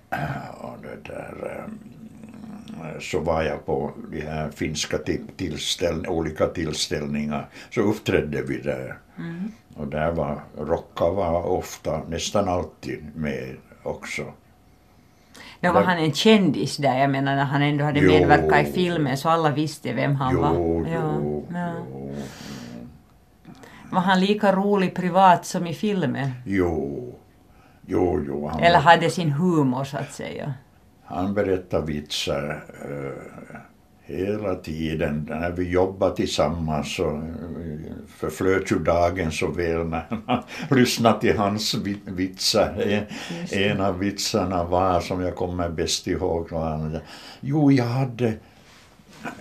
och 0.61 0.77
det 0.81 1.13
där 1.13 1.57
eh, 1.57 2.99
så 2.99 3.19
var 3.19 3.43
jag 3.43 3.65
på 3.65 3.93
de 4.11 4.21
här 4.21 4.49
finska 4.49 4.97
tillställ, 5.37 6.07
olika 6.07 6.47
tillställningar, 6.47 7.49
så 7.69 7.81
uppträdde 7.81 8.41
vi 8.41 8.57
där. 8.57 8.97
Mm. 9.17 9.51
Och 9.79 9.87
där 9.87 10.11
var, 10.11 10.43
Rocka 10.57 11.09
var 11.09 11.47
ofta, 11.47 12.01
nästan 12.07 12.49
alltid 12.49 13.15
med 13.15 13.55
också. 13.83 14.23
Nu 15.59 15.71
var 15.71 15.83
han 15.83 15.97
en 15.97 16.13
kändis 16.13 16.77
där, 16.77 16.99
jag 16.99 17.09
menar 17.09 17.35
när 17.35 17.43
han 17.43 17.61
ändå 17.61 17.83
hade 17.83 17.99
jo. 17.99 18.11
medverkat 18.11 18.67
i 18.67 18.71
filmen 18.71 19.17
så 19.17 19.29
alla 19.29 19.49
visste 19.49 19.93
vem 19.93 20.15
han 20.15 20.33
jo, 20.33 20.41
var. 20.41 20.53
Jo, 20.53 21.45
ja. 21.53 21.73
jo. 21.91 22.15
Var 23.91 24.01
han 24.01 24.19
lika 24.19 24.55
rolig 24.55 24.95
privat 24.95 25.45
som 25.45 25.67
i 25.67 25.73
filmen? 25.73 26.31
Jo, 26.45 27.15
jo, 27.85 28.23
jo. 28.27 28.47
Han 28.47 28.59
Eller 28.59 28.79
hade 28.79 29.09
sin 29.09 29.31
humor 29.31 29.83
så 29.83 29.97
att 29.97 30.13
säga? 30.13 30.53
Han 31.03 31.33
berättade 31.33 31.85
vitsar. 31.85 32.63
Uh, 32.89 33.57
hela 34.07 34.55
tiden. 34.55 35.27
När 35.29 35.51
vi 35.51 35.69
jobbade 35.69 36.15
tillsammans 36.15 36.95
så 36.95 37.21
förflöt 38.07 38.71
ju 38.71 38.79
dagen 38.79 39.31
så 39.31 39.47
väl 39.47 39.85
när 39.85 40.21
man 40.25 40.43
lyssnade 40.77 41.19
till 41.19 41.37
hans 41.37 41.75
vitsar. 42.05 43.05
En 43.51 43.81
av 43.81 43.99
vitsarna 43.99 44.63
var, 44.63 45.01
som 45.01 45.21
jag 45.21 45.35
kommer 45.35 45.69
bäst 45.69 46.07
ihåg, 46.07 46.51
var 46.51 46.69
han, 46.69 46.97
jo 47.41 47.71
jag 47.71 47.85
hade, 47.85 48.33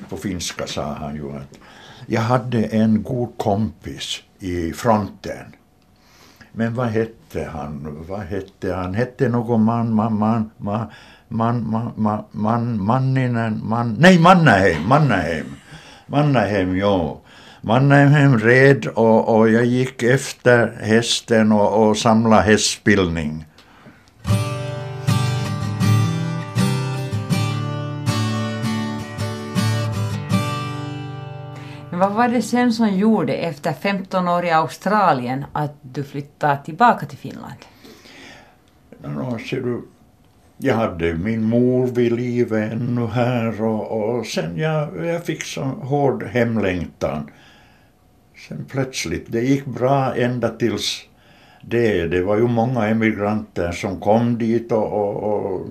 på 0.09 0.17
finska 0.17 0.67
sa 0.67 0.93
han 0.93 1.17
ju 1.17 1.33
att 1.33 1.59
jag 2.07 2.21
hade 2.21 2.65
en 2.65 3.03
god 3.03 3.39
kompis 3.39 4.23
i 4.39 4.73
fronten. 4.73 5.47
Men 6.53 6.75
vad 6.75 6.87
hette 6.87 7.45
han? 7.45 8.05
Vad 8.09 8.21
hette 8.21 8.75
han? 8.75 8.95
Hette 8.95 9.29
någon 9.29 9.65
man, 9.65 9.95
man, 9.95 10.19
man, 10.19 10.51
man 10.57 10.87
man, 11.29 11.71
man, 11.71 11.93
man, 11.97 12.25
man, 12.33 12.85
Manninen, 12.85 13.61
man, 13.65 13.97
nej 13.99 14.19
Mannerheim, 14.19 14.89
Mannerheim, 14.89 15.47
Mannerheim, 16.07 16.77
ja. 16.77 17.21
Mannerheim 17.61 18.39
red 18.39 18.87
och, 18.87 19.37
och 19.37 19.51
jag 19.51 19.65
gick 19.65 20.03
efter 20.03 20.77
hästen 20.81 21.53
och, 21.53 21.89
och 21.89 21.97
samlade 21.97 22.43
hästspillning. 22.43 23.45
vad 31.99 32.13
var 32.13 32.29
det 32.29 32.43
sen 32.43 32.73
som 32.73 32.89
gjorde 32.89 33.33
efter 33.33 33.73
15 33.73 34.29
år 34.29 34.45
i 34.45 34.51
Australien 34.51 35.45
att 35.53 35.75
du 35.83 36.05
flyttade 36.05 36.59
tillbaka 36.65 37.07
till 37.07 37.19
Finland? 37.19 37.55
No, 39.03 39.39
ser 39.39 39.61
du, 39.61 39.83
jag 40.59 40.75
hade 40.75 41.15
min 41.15 41.43
mor 41.43 41.87
vid 41.87 42.13
livet 42.13 42.73
ännu 42.73 43.07
här 43.07 43.63
och, 43.63 44.17
och 44.17 44.27
sen 44.27 44.59
jag, 44.59 45.07
jag 45.07 45.25
fick 45.25 45.43
så 45.43 45.63
hård 45.63 46.23
hemlängtan. 46.23 47.31
Sen 48.49 48.65
plötsligt, 48.71 49.25
det 49.29 49.41
gick 49.41 49.67
bra 49.67 50.15
ända 50.15 50.49
tills 50.49 51.03
det. 51.63 52.07
Det 52.07 52.23
var 52.23 52.37
ju 52.37 52.49
många 52.49 52.87
emigranter 52.87 53.73
som 53.73 54.01
kom 54.01 54.39
dit 54.39 54.73
och, 54.73 54.93
och, 54.93 55.23
och 55.23 55.67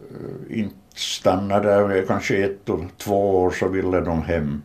eh, 0.00 0.58
inte 0.58 0.76
stannade 0.94 1.68
där, 1.68 2.04
kanske 2.06 2.44
ett 2.44 2.68
och 2.68 2.80
två 2.96 3.42
år 3.42 3.50
så 3.50 3.68
ville 3.68 4.00
de 4.00 4.22
hem. 4.22 4.62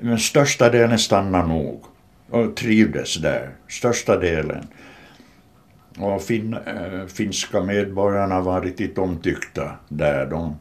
Men 0.00 0.18
största 0.18 0.70
delen 0.70 0.98
stannade 0.98 1.48
nog 1.48 1.84
och 2.30 2.56
trivdes 2.56 3.16
där, 3.16 3.50
största 3.68 4.16
delen. 4.16 4.66
Och 6.00 6.22
fin, 6.22 6.54
äh, 6.54 7.06
finska 7.06 7.60
medborgarna 7.60 8.40
var 8.40 8.60
riktigt 8.60 8.98
omtyckta 8.98 9.70
där. 9.88 10.26
De 10.26 10.56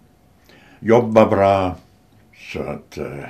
jobbade 0.80 1.36
bra. 1.36 1.76
Så 2.54 2.62
att, 2.62 2.98
äh, 2.98 3.24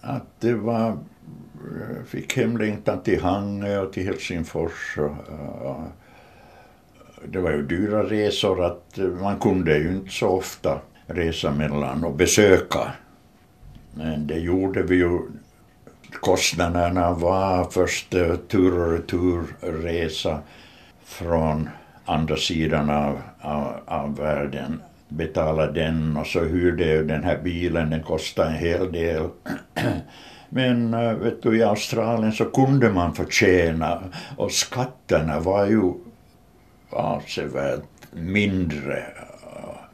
att 0.00 0.40
det 0.40 0.54
var, 0.54 0.88
eh, 0.88 2.04
fick 2.06 2.36
hemlängtan 2.36 3.02
till 3.02 3.22
Hangö 3.22 3.78
och 3.78 3.92
till 3.92 4.06
Helsingfors. 4.06 4.98
Och, 4.98 5.82
det 7.24 7.38
var 7.38 7.50
ju 7.50 7.62
dyra 7.62 8.02
resor 8.02 8.64
att 8.64 8.98
man 9.20 9.38
kunde 9.38 9.78
ju 9.78 9.92
inte 9.92 10.10
så 10.10 10.28
ofta 10.28 10.78
resa 11.06 11.50
mellan 11.50 12.04
och 12.04 12.14
besöka. 12.14 12.92
Men 13.94 14.26
det 14.26 14.38
gjorde 14.38 14.82
vi 14.82 14.96
ju 14.96 15.20
kostnaderna 16.20 17.12
var 17.12 17.64
först 17.70 18.10
tur 18.48 18.80
och 18.80 18.92
returresa 18.92 20.42
från 21.06 21.68
andra 22.04 22.36
sidan 22.36 22.90
av, 22.90 23.20
av, 23.40 23.72
av 23.86 24.16
världen. 24.16 24.82
Betala 25.08 25.66
den 25.66 26.16
och 26.16 26.26
så 26.26 26.44
hyrde 26.44 27.02
den 27.02 27.24
här 27.24 27.38
bilen, 27.44 27.90
den 27.90 28.02
kostade 28.02 28.48
en 28.48 28.56
hel 28.56 28.92
del. 28.92 29.28
Men 30.48 30.94
eh, 30.94 31.12
vet 31.12 31.42
du, 31.42 31.58
i 31.58 31.62
Australien 31.62 32.32
så 32.32 32.44
kunde 32.44 32.90
man 32.90 33.14
förtjäna 33.14 34.02
och 34.36 34.52
skatterna 34.52 35.40
var 35.40 35.66
ju 35.66 35.92
avsevärt 36.90 37.82
mindre. 38.12 39.02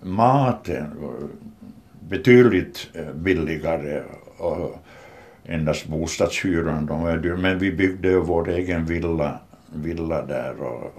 Maten 0.03 0.91
var 1.01 1.29
betydligt 2.01 2.89
eh, 2.95 3.13
billigare 3.15 4.03
och 4.37 4.83
endast 5.45 5.87
bostadshyran 5.87 6.87
de 6.87 7.03
var 7.03 7.17
dyr. 7.17 7.37
Men 7.37 7.59
vi 7.59 7.73
byggde 7.73 8.17
vår 8.19 8.49
egen 8.49 8.85
villa, 8.85 9.39
villa 9.75 10.23
där 10.23 10.63
och, 10.63 10.93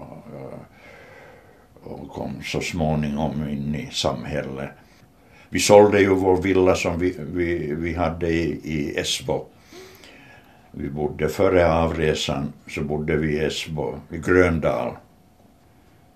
och, 1.82 1.92
och 1.92 2.08
kom 2.08 2.42
så 2.42 2.60
småningom 2.60 3.48
in 3.48 3.74
i 3.74 3.88
samhället. 3.92 4.70
Vi 5.48 5.60
sålde 5.60 6.00
ju 6.00 6.14
vår 6.14 6.36
villa 6.36 6.74
som 6.74 6.98
vi, 6.98 7.16
vi, 7.18 7.74
vi 7.74 7.94
hade 7.94 8.28
i, 8.28 8.60
i 8.64 8.98
Esbo. 8.98 9.44
Vi 10.70 10.90
bodde 10.90 11.28
före 11.28 11.72
avresan 11.72 12.52
så 12.68 12.82
bodde 12.82 13.16
vi 13.16 13.32
i 13.32 13.44
Esbo, 13.44 13.94
i 14.10 14.18
Gröndal. 14.18 14.92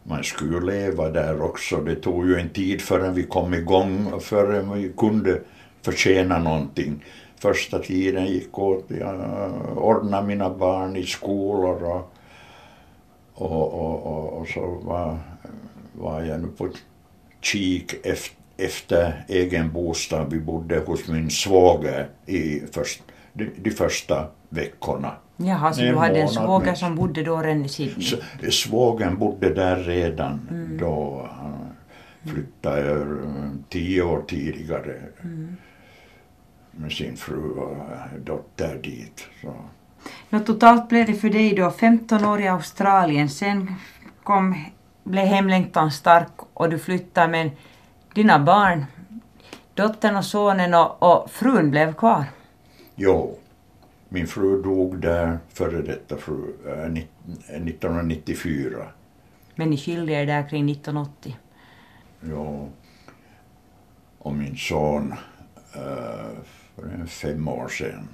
Man 0.03 0.25
skulle 0.25 0.55
ju 0.55 0.61
leva 0.61 1.11
där 1.11 1.43
också. 1.43 1.77
Det 1.77 1.95
tog 1.95 2.27
ju 2.27 2.41
en 2.41 2.49
tid 2.49 2.81
förrän 2.81 3.15
vi 3.15 3.23
kom 3.23 3.55
igång 3.55 4.07
och 4.13 4.23
förrän 4.23 4.73
vi 4.73 4.93
kunde 4.97 5.41
förtjäna 5.83 6.39
någonting. 6.39 7.05
Första 7.41 7.79
tiden 7.79 8.27
gick 8.27 8.59
åt, 8.59 8.93
att 9.03 9.77
ordna 9.77 10.23
mina 10.23 10.51
barn 10.51 10.97
i 10.97 11.03
skolor 11.03 11.83
och, 11.83 12.13
och, 13.39 13.73
och, 13.75 14.07
och, 14.07 14.41
och 14.41 14.49
så 14.49 14.81
var, 14.83 15.19
var 15.93 16.23
jag 16.23 16.41
nu 16.41 16.47
på 16.47 16.69
kik 17.41 17.95
efter 18.07 18.39
efter 18.59 19.25
egen 19.29 19.73
bostad. 19.73 20.33
Vi 20.33 20.41
bodde 20.41 20.79
hos 20.79 21.09
min 21.09 21.31
svåger 21.31 22.09
i 22.27 22.61
först, 22.73 23.03
de, 23.33 23.51
de 23.57 23.71
första 23.71 24.27
veckorna. 24.49 25.13
Jaha, 25.37 25.73
så 25.73 25.81
du 25.81 25.95
hade 25.95 26.21
en 26.21 26.29
svåger 26.29 26.75
som 26.75 26.95
bodde 26.95 27.23
då 27.23 27.37
redan 27.37 27.65
i 27.65 27.69
Sydney? 27.69 28.51
Svågern 28.51 29.19
bodde 29.19 29.55
där 29.55 29.77
redan 29.77 30.49
mm. 30.51 30.79
då. 30.79 31.29
Han 31.33 31.69
flyttade 32.33 33.07
tio 33.69 34.03
år 34.03 34.23
tidigare 34.29 34.97
mm. 35.25 35.57
med 36.71 36.93
sin 36.93 37.17
fru 37.17 37.51
och 37.51 37.77
dotter 38.25 38.79
dit. 38.83 39.27
Så. 39.43 39.55
Nå, 40.31 40.41
totalt 40.41 40.89
blev 40.89 41.07
det 41.07 41.15
för 41.15 41.31
dig 41.31 41.55
då 41.55 41.71
15 41.71 42.25
år 42.25 42.41
i 42.41 42.49
Australien, 42.49 43.29
sen 43.29 43.75
kom, 44.23 44.65
blev 45.05 45.25
hemlängtan 45.25 45.91
stark 45.91 46.33
och 46.55 46.71
du 46.71 46.79
flyttade 46.79 47.29
men 47.29 47.51
dina 48.15 48.39
barn, 48.39 48.85
dottern 49.75 50.17
och 50.17 50.25
sonen 50.25 50.75
och, 50.75 51.03
och 51.03 51.31
frun 51.31 51.71
blev 51.71 51.95
kvar? 51.95 52.25
Jo. 52.95 53.39
Min 54.09 54.27
fru 54.27 54.63
dog 54.63 54.99
där, 54.99 55.39
före 55.49 55.83
detta 55.83 56.17
fru, 56.17 56.55
äh, 56.67 56.93
1994. 57.63 58.87
Men 59.55 59.71
ni 59.71 59.77
skilde 59.77 60.13
er 60.13 60.27
där 60.27 60.49
kring 60.49 60.71
1980? 60.71 61.37
Jo. 62.21 62.69
Och 64.19 64.35
min 64.35 64.57
son, 64.57 65.15
äh, 65.73 65.79
för 66.75 67.07
fem 67.07 67.49
år 67.49 67.69
sedan, 67.69 68.09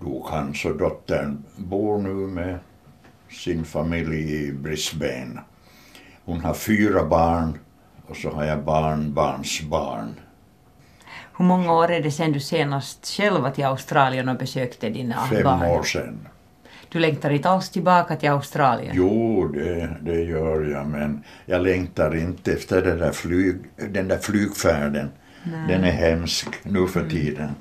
dog 0.00 0.26
han. 0.30 0.54
Så 0.54 0.72
dottern 0.72 1.44
bor 1.56 1.98
nu 1.98 2.26
med 2.26 2.58
sin 3.30 3.64
familj 3.64 4.34
i 4.34 4.52
Brisbane. 4.52 5.40
Hon 6.24 6.40
har 6.40 6.54
fyra 6.54 7.04
barn 7.04 7.58
och 8.06 8.16
så 8.16 8.30
har 8.30 8.44
jag 8.44 8.64
barn, 8.64 9.14
barns 9.14 9.62
barn. 9.62 10.14
Hur 11.38 11.44
många 11.44 11.72
år 11.72 11.90
är 11.90 12.02
det 12.02 12.10
sedan 12.10 12.32
du 12.32 12.40
senast 12.40 13.06
själv 13.06 13.42
var 13.42 13.50
till 13.50 13.64
Australien 13.64 14.28
och 14.28 14.36
besökte 14.36 14.88
dina 14.88 15.26
Fem 15.26 15.42
barn? 15.42 15.60
Fem 15.60 15.70
år 15.70 15.82
sedan. 15.82 16.28
Du 16.88 16.98
längtar 16.98 17.30
inte 17.30 17.48
alls 17.48 17.70
tillbaka 17.70 18.16
till 18.16 18.30
Australien? 18.30 18.92
Jo, 18.96 19.48
det, 19.48 19.96
det 20.00 20.20
gör 20.20 20.62
jag, 20.64 20.86
men 20.86 21.22
jag 21.46 21.62
längtar 21.62 22.16
inte 22.16 22.52
efter 22.52 22.82
den 22.82 22.98
där, 22.98 23.12
flyg, 23.12 23.56
den 23.76 24.08
där 24.08 24.18
flygfärden. 24.18 25.10
Nej. 25.42 25.68
Den 25.68 25.84
är 25.84 25.90
hemsk 25.90 26.48
nu 26.62 26.86
för 26.86 27.08
tiden. 27.08 27.44
Mm. 27.44 27.54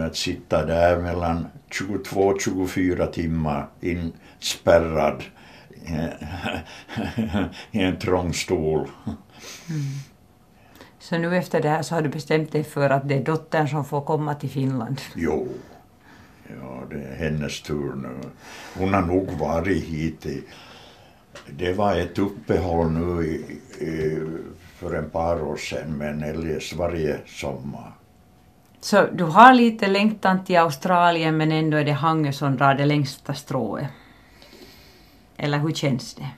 Att 0.00 0.16
sitta 0.16 0.66
där 0.66 1.00
mellan 1.00 1.46
22-24 1.70 3.10
timmar 3.10 3.68
inspärrad 3.80 5.24
i 7.70 7.82
en 7.82 7.98
trång 7.98 8.34
stol. 8.34 8.88
Mm. 9.06 9.82
Så 10.98 11.18
nu 11.18 11.36
efter 11.36 11.62
det 11.62 11.68
här 11.68 11.82
så 11.82 11.94
har 11.94 12.02
du 12.02 12.08
bestämt 12.08 12.52
dig 12.52 12.64
för 12.64 12.90
att 12.90 13.08
det 13.08 13.14
är 13.14 13.24
dottern 13.24 13.68
som 13.68 13.84
får 13.84 14.00
komma 14.00 14.34
till 14.34 14.50
Finland? 14.50 15.00
Jo. 15.14 15.48
Ja, 16.60 16.82
det 16.90 17.02
är 17.02 17.16
hennes 17.16 17.62
tur 17.62 17.94
nu. 17.94 18.16
Hon 18.78 18.94
har 18.94 19.02
nog 19.02 19.30
varit 19.30 19.84
hit 19.84 20.26
i... 20.26 20.44
Det 21.50 21.72
var 21.72 21.96
ett 21.96 22.18
uppehåll 22.18 22.90
nu 22.90 23.26
i, 23.26 23.34
i, 23.84 24.20
för 24.76 24.94
en 24.94 25.10
par 25.10 25.42
år 25.42 25.56
sedan, 25.56 25.98
men 25.98 26.22
eljest 26.22 26.72
varje 26.72 27.18
sommar. 27.26 27.92
Så 28.86 29.06
du 29.12 29.24
har 29.24 29.54
lite 29.54 29.86
längtan 29.86 30.44
till 30.44 30.58
Australien 30.58 31.36
men 31.36 31.52
ändå 31.52 31.76
är 31.76 31.84
det 31.84 31.92
Hangö 31.92 32.32
som 32.32 32.56
drar 32.56 32.74
det 32.74 32.86
längsta 32.86 33.34
strået? 33.34 33.86
Eller 35.36 35.58
hur 35.58 35.72
känns 35.72 36.14
det? 36.14 36.28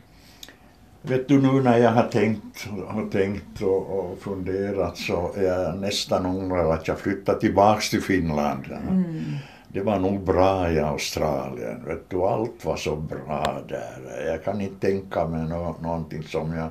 Vet 1.02 1.28
du 1.28 1.42
nu 1.42 1.62
när 1.62 1.78
jag 1.78 1.90
har 1.90 2.02
tänkt, 2.02 2.68
har 2.88 3.10
tänkt 3.10 3.62
och, 3.62 3.98
och 3.98 4.18
funderat 4.18 4.96
så 4.96 5.32
är 5.36 5.42
jag 5.42 5.78
nästan 5.78 6.26
undrar 6.26 6.72
att 6.72 6.88
jag 6.88 6.98
flyttar 6.98 7.34
tillbaks 7.34 7.90
till 7.90 8.02
Finland. 8.02 8.64
Mm. 8.88 9.24
Det 9.68 9.80
var 9.80 9.98
nog 9.98 10.24
bra 10.24 10.70
i 10.70 10.80
Australien. 10.80 11.84
Vet 11.86 12.10
du, 12.10 12.22
allt 12.22 12.64
var 12.64 12.76
så 12.76 12.96
bra 12.96 13.62
där. 13.68 14.26
Jag 14.26 14.44
kan 14.44 14.60
inte 14.60 14.86
tänka 14.86 15.26
mig 15.26 15.48
no 15.48 15.76
någonting 15.82 16.22
som 16.22 16.52
jag 16.52 16.70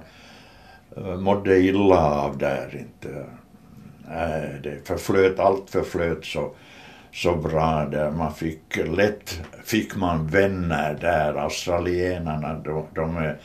uh, 0.98 1.18
mådde 1.18 1.60
illa 1.60 2.12
av 2.12 2.38
där. 2.38 2.78
Inte. 2.80 3.26
Nej, 4.08 4.60
det 4.64 4.88
förflöt, 4.88 5.40
allt 5.40 5.70
förflöt 5.70 6.26
så, 6.26 6.52
så 7.14 7.36
bra 7.36 7.86
där. 7.86 8.12
Man 8.12 8.34
fick 8.34 8.78
lätt, 8.78 9.42
fick 9.64 9.96
man 9.96 10.28
vänner 10.28 10.98
där, 11.02 11.34
australienarna, 11.34 12.54
de, 12.54 12.86
de 12.94 13.18
är 13.18 13.38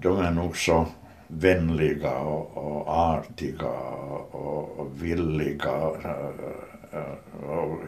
de 0.00 0.18
är 0.20 0.30
nog 0.30 0.56
så 0.56 0.86
vänliga 1.26 2.18
och, 2.18 2.56
och 2.56 2.88
artiga 2.88 3.68
och, 3.68 4.78
och 4.78 5.02
villiga 5.02 5.72
och, 5.72 5.96
och 7.48 7.78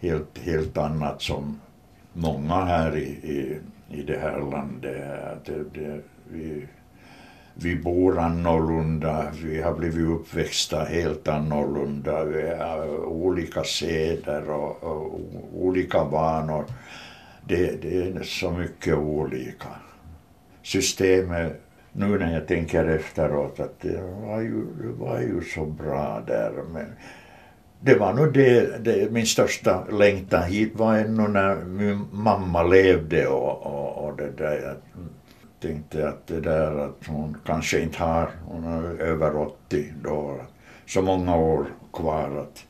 helt, 0.00 0.38
helt 0.38 0.78
annat 0.78 1.22
som 1.22 1.60
många 2.12 2.64
här 2.64 2.96
i, 2.96 3.02
i, 3.08 3.60
i 3.88 4.02
det 4.02 4.18
här 4.18 4.40
landet. 4.40 5.44
Det, 5.44 5.80
det, 5.80 6.00
vi, 6.28 6.66
vi 7.54 7.76
bor 7.76 8.18
annorlunda, 8.18 9.26
vi 9.44 9.62
har 9.62 9.74
blivit 9.74 10.08
uppväxta 10.08 10.84
helt 10.84 11.28
annorlunda, 11.28 12.24
vi 12.24 12.54
har 12.56 13.04
olika 13.04 13.64
seder 13.64 14.50
och, 14.50 14.82
och 14.82 15.20
olika 15.54 16.04
vanor. 16.04 16.64
Det, 17.48 17.82
det 17.82 18.02
är 18.02 18.22
så 18.22 18.50
mycket 18.50 18.94
olika 18.94 19.68
systemet 20.62 21.60
nu 21.92 22.18
när 22.18 22.32
jag 22.32 22.46
tänker 22.46 22.84
efteråt 22.84 23.60
att 23.60 23.80
det 23.80 24.02
var 24.26 24.40
ju, 24.40 24.64
det 24.82 25.04
var 25.04 25.20
ju 25.20 25.40
så 25.54 25.64
bra 25.64 26.22
där. 26.26 26.52
Men 26.72 26.86
det 27.80 27.94
var 27.94 28.12
nog 28.12 28.32
det, 28.32 28.84
det, 28.84 29.12
min 29.12 29.26
största 29.26 29.84
längtan 29.90 30.42
hit 30.42 30.72
var 30.74 30.94
ännu 30.94 31.28
när 31.28 31.56
min 31.64 32.06
mamma 32.12 32.62
levde 32.62 33.26
och, 33.26 33.66
och, 33.66 34.04
och 34.04 34.16
det 34.16 34.30
där. 34.36 34.76
Jag 35.62 35.70
tänkte 35.70 36.08
att 36.08 36.26
det 36.26 36.40
där 36.40 36.78
att 36.78 37.06
hon 37.06 37.36
kanske 37.46 37.80
inte 37.80 38.02
har, 38.02 38.30
hon 38.44 38.64
är 38.64 39.00
över 39.00 39.36
80 39.36 39.92
då, 40.02 40.40
så 40.86 41.02
många 41.02 41.36
år 41.36 41.66
kvar 41.92 42.36
att 42.36 42.64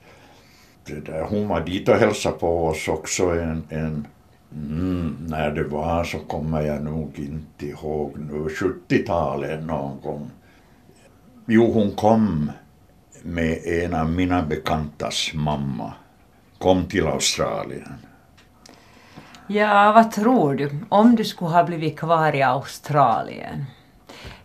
det 0.84 1.01
där, 1.01 1.22
hon 1.22 1.49
var 1.49 1.61
dit 1.61 1.88
och 1.88 1.95
hälsade 1.95 2.38
på 2.38 2.66
oss 2.66 2.88
också 2.88 3.24
en, 3.24 3.62
en 3.68 4.07
Mm, 4.53 5.16
när 5.28 5.51
det 5.51 5.64
var 5.64 6.05
så 6.05 6.18
kommer 6.18 6.62
jag 6.62 6.82
nog 6.82 7.18
inte 7.18 7.66
ihåg 7.66 8.18
nu. 8.18 8.49
70-talet 8.49 9.64
någon 9.64 10.01
gång. 10.01 10.30
Jo, 11.47 11.72
hon 11.72 11.91
kom 11.91 12.51
med 13.22 13.59
en 13.66 13.95
av 13.95 14.11
mina 14.11 14.43
bekantas 14.43 15.30
mamma. 15.34 15.93
Kom 16.59 16.86
till 16.86 17.07
Australien. 17.07 17.93
Ja, 19.53 19.92
vad 19.92 20.11
tror 20.11 20.55
du? 20.55 20.70
Om 20.88 21.16
du 21.16 21.24
skulle 21.24 21.51
ha 21.51 21.64
blivit 21.64 21.98
kvar 21.98 22.34
i 22.34 22.42
Australien, 22.42 23.66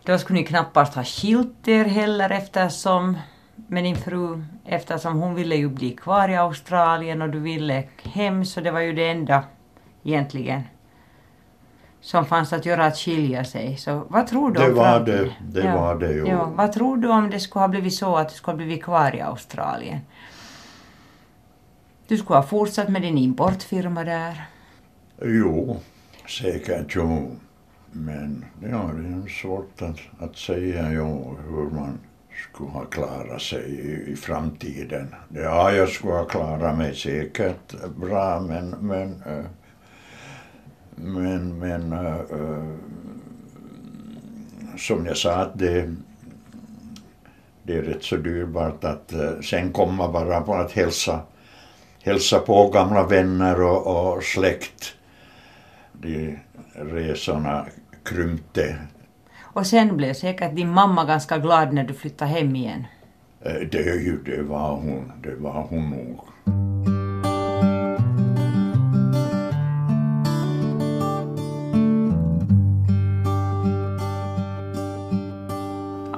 då 0.02 0.18
skulle 0.18 0.38
ni 0.38 0.46
knappast 0.46 0.94
ha 0.94 1.04
skilt 1.04 1.68
er 1.68 1.84
heller 1.84 2.30
eftersom 2.30 3.18
med 3.56 3.84
din 3.84 3.96
fru 3.96 4.44
eftersom 4.64 5.20
hon 5.20 5.34
ville 5.34 5.56
ju 5.56 5.68
bli 5.68 5.90
kvar 5.90 6.28
i 6.28 6.36
Australien 6.36 7.22
och 7.22 7.30
du 7.30 7.38
ville 7.38 7.84
hem 8.02 8.44
så 8.44 8.60
det 8.60 8.70
var 8.70 8.80
ju 8.80 8.92
det 8.92 9.10
enda 9.10 9.44
egentligen 10.02 10.62
som 12.00 12.26
fanns 12.26 12.52
att 12.52 12.66
göra 12.66 12.86
att 12.86 12.96
skilja 12.98 13.44
sig. 13.44 13.76
Så 13.76 14.04
vad 14.08 14.26
tror 14.26 14.50
du 14.50 14.60
Det 14.60 14.68
om 14.68 14.74
var 14.74 14.84
framtiden? 14.84 15.30
det, 15.40 15.62
det 15.62 15.72
var 15.72 15.94
det 15.94 16.12
ju. 16.12 16.26
Ja, 16.26 16.44
vad 16.54 16.72
tror 16.72 16.96
du 16.96 17.08
om 17.08 17.30
det 17.30 17.40
skulle 17.40 17.62
ha 17.62 17.68
blivit 17.68 17.94
så 17.94 18.16
att 18.16 18.28
du 18.28 18.34
skulle 18.34 18.52
ha 18.52 18.56
blivit 18.56 18.84
kvar 18.84 19.16
i 19.16 19.20
Australien? 19.20 20.00
Du 22.08 22.16
skulle 22.16 22.36
ha 22.38 22.46
fortsatt 22.46 22.88
med 22.88 23.02
din 23.02 23.18
importfirma 23.18 24.04
där. 24.04 24.46
Jo, 25.22 25.76
säkert 26.28 26.94
jo. 26.94 27.36
Men 27.92 28.44
ja, 28.62 28.90
det 28.94 29.08
är 29.08 29.28
svårt 29.28 29.82
att, 29.82 29.98
att 30.18 30.36
säga 30.36 30.92
jo, 30.92 31.36
hur 31.48 31.70
man 31.70 31.98
skulle 32.50 32.70
ha 32.70 32.84
klarat 32.84 33.42
sig 33.42 33.64
i, 33.64 34.12
i 34.12 34.16
framtiden. 34.16 35.14
Ja, 35.28 35.72
jag 35.72 35.88
skulle 35.88 36.12
ha 36.12 36.24
klarat 36.24 36.78
mig 36.78 36.94
säkert 36.94 37.74
bra, 37.96 38.40
men, 38.40 38.70
men, 38.70 39.22
eh, 39.26 39.44
men, 40.96 41.58
men 41.58 41.92
äh, 41.92 42.20
som 44.76 45.06
jag 45.06 45.16
sa, 45.16 45.34
att 45.34 45.58
det, 45.58 45.94
det 47.62 47.72
är 47.72 47.82
rätt 47.82 48.04
så 48.04 48.16
dyrbart 48.16 48.84
att 48.84 49.12
sen 49.44 49.72
komma 49.72 50.12
bara 50.12 50.40
på 50.40 50.54
att 50.54 50.72
hälsa, 50.72 51.20
hälsa 52.02 52.38
på 52.38 52.68
gamla 52.68 53.06
vänner 53.06 53.62
och, 53.62 54.14
och 54.16 54.22
släkt. 54.22 54.96
De 56.00 56.38
resorna 56.74 57.66
krympte. 58.04 58.76
Och 59.42 59.66
sen 59.66 59.96
blev 59.96 60.14
säkert 60.14 60.56
din 60.56 60.70
mamma 60.70 61.04
ganska 61.04 61.38
glad 61.38 61.72
när 61.72 61.84
du 61.84 61.94
flyttade 61.94 62.30
hem 62.30 62.56
igen. 62.56 62.84
Eh, 63.40 63.52
Det, 63.70 63.78
ju, 63.82 64.22
det 64.24 64.42
var 64.42 64.70
hon, 64.76 65.12
det 65.22 65.34
var 65.34 65.66
hon 65.70 65.90
nog. 65.90 66.20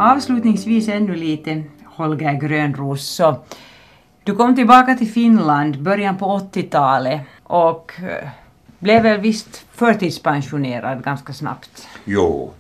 Avslutningsvis 0.01 0.89
ännu 0.89 1.15
lite 1.15 1.63
Holger 1.85 2.33
Grönros. 2.33 3.03
Så 3.07 3.37
du 4.25 4.35
kom 4.35 4.55
tillbaka 4.55 4.95
till 4.95 5.09
Finland 5.13 5.83
början 5.83 6.17
på 6.19 6.39
80-talet 6.39 7.21
och 7.43 7.93
eh, 8.03 8.29
blev 8.79 9.03
väl 9.03 9.21
visst 9.21 9.67
förtidspensionerad 9.73 11.05
ganska 11.05 11.33
snabbt. 11.33 11.89
Jo, 12.05 12.53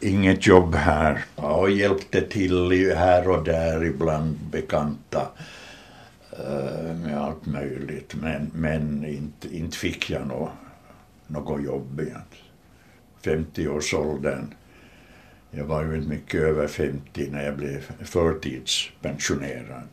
inget 0.00 0.46
jobb 0.46 0.74
här. 0.74 1.24
Och 1.34 1.70
hjälpte 1.70 2.20
till 2.20 2.94
här 2.96 3.28
och 3.28 3.44
där 3.44 3.84
ibland 3.84 4.38
bekanta 4.50 5.28
eh, 6.32 6.94
med 6.94 7.18
allt 7.18 7.46
möjligt. 7.46 8.14
Men, 8.14 8.50
men 8.54 9.04
inte, 9.04 9.56
inte 9.56 9.76
fick 9.76 10.10
jag 10.10 10.26
nå, 10.26 10.50
något 11.26 11.62
jobb 11.62 12.00
igen. 12.00 12.22
50-årsåldern. 13.22 14.54
Jag 15.50 15.64
var 15.64 15.84
ju 15.84 15.96
inte 15.96 16.08
mycket 16.08 16.40
över 16.40 16.66
50 16.66 17.30
när 17.30 17.44
jag 17.44 17.56
blev 17.56 17.80
förtidspensionerad. 18.04 19.88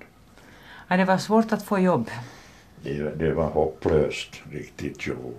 Ja, 0.87 0.97
det 0.97 1.05
var 1.05 1.17
svårt 1.17 1.51
att 1.51 1.63
få 1.63 1.79
jobb. 1.79 2.09
Det, 2.83 3.15
det 3.15 3.33
var 3.33 3.49
hopplöst, 3.49 4.41
riktigt 4.51 5.07
jo. 5.07 5.33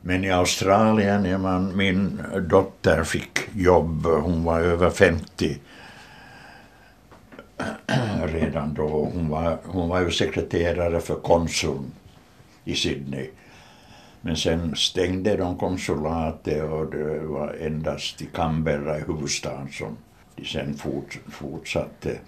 Men 0.00 0.24
i 0.24 0.30
Australien, 0.30 1.24
ja, 1.24 1.38
man, 1.38 1.76
min 1.76 2.22
dotter 2.48 3.04
fick 3.04 3.38
jobb, 3.54 4.06
hon 4.06 4.44
var 4.44 4.60
över 4.60 4.90
50 4.90 5.58
redan 8.24 8.74
då. 8.74 8.88
Hon 8.88 9.28
var, 9.28 9.58
hon 9.64 9.88
var 9.88 10.00
ju 10.00 10.10
sekreterare 10.10 11.00
för 11.00 11.14
konsuln 11.14 11.92
i 12.64 12.74
Sydney. 12.74 13.30
Men 14.20 14.36
sen 14.36 14.76
stängde 14.76 15.36
de 15.36 15.58
konsulatet 15.58 16.62
och 16.62 16.90
det 16.90 17.20
var 17.20 17.56
endast 17.60 18.22
i 18.22 18.26
Canberra, 18.34 18.98
i 18.98 19.02
huvudstaden, 19.06 19.68
som 19.72 19.96
de 20.36 20.44
sen 20.44 20.74
fort, 20.74 21.18
fortsatte. 21.30 22.18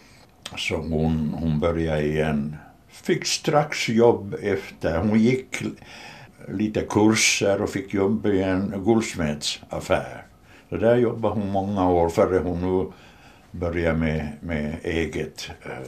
Så 0.56 0.76
hon, 0.76 1.34
hon 1.38 1.60
började 1.60 2.02
igen. 2.02 2.56
Fick 2.88 3.26
strax 3.26 3.88
jobb 3.88 4.34
efter. 4.42 4.98
Hon 4.98 5.18
gick 5.18 5.62
lite 6.48 6.80
kurser 6.80 7.62
och 7.62 7.70
fick 7.70 7.94
jobb 7.94 8.26
i 8.26 8.42
en 8.42 8.82
guldsmedsaffär. 8.84 10.26
Så 10.68 10.76
där 10.76 10.96
jobbade 10.96 11.34
hon 11.34 11.50
många 11.50 11.90
år 11.90 12.08
före 12.08 12.38
hon 12.38 12.60
nu 12.60 12.92
började 13.50 13.98
med, 13.98 14.28
med 14.40 14.76
eget 14.82 15.50
eh, 15.62 15.78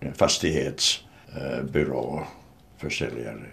eh 0.00 0.12
fastighetsbyrå, 0.14 2.22
försäljare. 2.78 3.46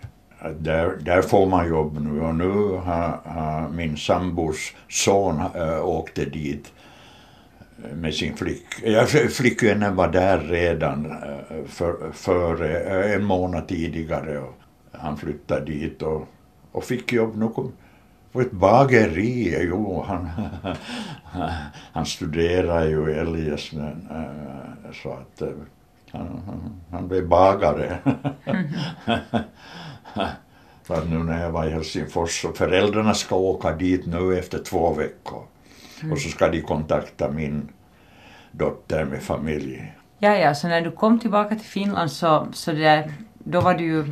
Där, 0.59 0.97
där 1.01 1.21
får 1.21 1.45
man 1.45 1.67
jobb 1.67 2.01
nu 2.01 2.21
och 2.21 2.35
nu 2.35 2.77
har, 2.77 3.19
har 3.23 3.69
min 3.69 3.97
sambos 3.97 4.73
son 4.89 5.41
äh, 5.55 5.85
åkte 5.85 6.25
dit 6.25 6.73
eh, 7.83 7.95
med 7.95 8.13
sin 8.13 8.37
flick. 8.37 8.65
Ja, 8.83 9.05
flickvännen 9.05 9.95
var 9.95 10.07
där 10.07 10.39
redan 10.39 11.15
för, 11.67 12.11
för 12.11 12.63
en 13.15 13.23
månad 13.23 13.67
tidigare 13.67 14.39
och 14.39 14.53
han 14.99 15.17
flyttade 15.17 15.65
dit 15.65 16.01
och, 16.01 16.27
och 16.71 16.83
fick 16.83 17.13
jobb. 17.13 17.37
Nu 17.37 17.47
kom, 17.47 17.71
på 18.31 18.41
ett 18.41 18.51
bageri, 18.51 19.57
jo, 19.69 20.03
han, 20.07 20.29
han 21.93 22.05
studerar 22.05 22.85
ju 22.85 23.05
men, 23.73 24.07
äh, 24.11 24.91
så 24.93 25.11
att 25.11 25.41
äh, 25.41 25.47
han, 26.11 26.41
han, 26.91 27.07
blev 27.07 27.27
bagare. 27.27 27.97
För 30.83 30.93
att 30.93 31.09
nu 31.09 31.17
när 31.17 31.43
jag 31.43 31.51
var 31.51 31.65
i 31.65 31.69
Helsingfors 31.69 32.41
så 32.41 32.51
föräldrarna 32.51 33.13
ska 33.13 33.35
åka 33.35 33.75
dit 33.75 34.05
nu 34.05 34.39
efter 34.39 34.59
två 34.59 34.93
veckor. 34.93 35.43
Och 36.11 36.19
så 36.19 36.29
ska 36.29 36.49
de 36.49 36.61
kontakta 36.61 37.31
min 37.31 37.69
dotter 38.51 39.05
med 39.05 39.21
familj. 39.23 39.93
Ja, 40.19 40.37
ja, 40.37 40.55
så 40.55 40.67
när 40.67 40.81
du 40.81 40.91
kom 40.91 41.19
tillbaka 41.19 41.55
till 41.55 41.65
Finland 41.67 42.11
så, 42.11 42.47
så 42.53 42.71
det 42.71 43.11
då 43.49 43.61
var 43.61 43.73
du 43.73 43.83
ju 43.83 44.05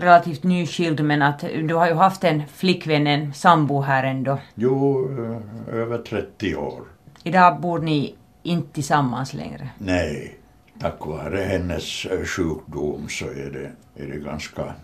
relativt 0.00 0.42
nyskild 0.42 1.04
men 1.04 1.22
att 1.22 1.40
du 1.40 1.74
har 1.74 1.88
ju 1.88 1.94
haft 1.94 2.24
en 2.24 2.42
flickvän, 2.46 3.06
en 3.06 3.34
sambo 3.34 3.80
här 3.80 4.04
ändå. 4.04 4.38
Jo, 4.54 5.08
eh, 5.18 5.74
över 5.74 5.98
30 5.98 6.56
år. 6.56 6.82
Idag 7.24 7.60
bor 7.60 7.78
ni 7.78 8.14
inte 8.42 8.72
tillsammans 8.72 9.34
längre. 9.34 9.68
Nej, 9.78 10.38
tack 10.80 11.06
vare 11.06 11.40
hennes 11.40 12.06
eh, 12.06 12.24
sjukdom 12.24 13.08
så 13.08 13.24
är 13.24 13.50
det, 13.50 14.02
är 14.04 14.08
det 14.08 14.18
ganska, 14.18 14.74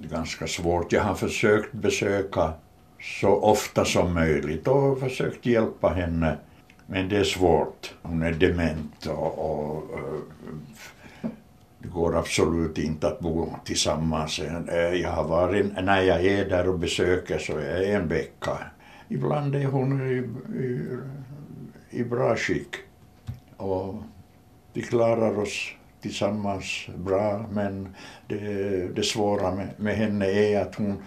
ganska 0.00 0.46
svårt. 0.46 0.92
Jag 0.92 1.02
har 1.02 1.14
försökt 1.14 1.72
besöka 1.72 2.52
så 3.00 3.28
ofta 3.28 3.84
som 3.84 4.14
möjligt 4.14 4.68
och 4.68 5.00
försökt 5.00 5.46
hjälpa 5.46 5.88
henne. 5.88 6.36
Men 6.86 7.08
det 7.08 7.16
är 7.16 7.24
svårt. 7.24 7.94
Hon 8.02 8.22
är 8.22 8.32
dement 8.32 9.06
och, 9.06 9.38
och 9.38 9.98
eh, 9.98 10.20
det 11.78 11.88
går 11.88 12.16
absolut 12.16 12.78
inte 12.78 13.08
att 13.08 13.20
bo 13.20 13.54
tillsammans. 13.64 14.38
Eh, 14.38 14.94
jag 14.94 15.10
har 15.10 15.24
varit, 15.24 15.84
när 15.84 16.02
jag 16.02 16.24
är 16.24 16.48
där 16.48 16.68
och 16.68 16.78
besöker 16.78 17.38
så 17.38 17.58
är 17.58 17.82
jag 17.82 17.92
en 17.92 18.08
vecka. 18.08 18.58
Ibland 19.08 19.54
är 19.54 19.64
hon 19.64 20.00
i, 20.00 20.14
i, 20.58 20.98
i 22.00 22.04
bra 22.04 22.36
skick. 22.36 22.76
Och 23.56 23.94
vi 24.72 24.82
klarar 24.82 25.38
oss 25.38 25.72
tillsammans 26.00 26.86
bra 26.96 27.46
men 27.52 27.94
det, 28.26 28.88
det 28.94 29.02
svåra 29.02 29.54
med, 29.54 29.68
med 29.76 29.96
henne 29.96 30.26
är 30.26 30.60
att 30.60 30.74
hon 30.74 31.02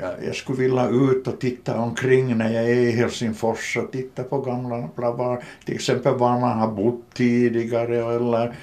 jag, 0.00 0.24
jag 0.26 0.34
skulle 0.34 0.58
vilja 0.58 0.88
ut 0.88 1.26
och 1.26 1.40
titta 1.40 1.78
omkring 1.78 2.38
när 2.38 2.52
jag 2.52 2.64
är 2.64 2.74
i 2.74 2.90
Helsingfors 2.90 3.76
och 3.76 3.92
titta 3.92 4.22
på 4.24 4.40
gamla 4.40 4.88
var, 4.96 5.44
till 5.64 5.74
exempel 5.74 6.14
var 6.14 6.40
man 6.40 6.58
har 6.58 6.72
bott 6.72 7.14
tidigare 7.14 8.14
eller 8.16 8.54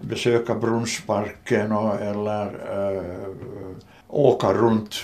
besöka 0.00 0.54
Brunnsparken 0.54 1.72
och, 1.72 2.00
eller 2.00 2.46
äh, 2.96 3.28
åka 4.08 4.52
runt. 4.52 4.94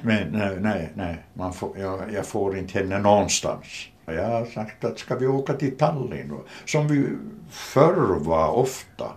Men 0.00 0.28
nej, 0.28 0.56
nej, 0.60 0.92
nej 0.94 1.24
man 1.34 1.52
får, 1.52 1.78
jag, 1.78 2.12
jag 2.12 2.26
får 2.26 2.58
inte 2.58 2.78
henne 2.78 2.98
någonstans. 2.98 3.88
Jag 4.04 4.28
har 4.28 4.44
sagt 4.44 4.84
att 4.84 4.98
ska 4.98 5.16
vi 5.16 5.26
åka 5.26 5.52
till 5.52 5.76
Tallinn, 5.76 6.28
då? 6.28 6.42
som 6.64 6.88
vi 6.88 7.08
förr 7.50 8.18
var 8.18 8.50
ofta. 8.50 9.12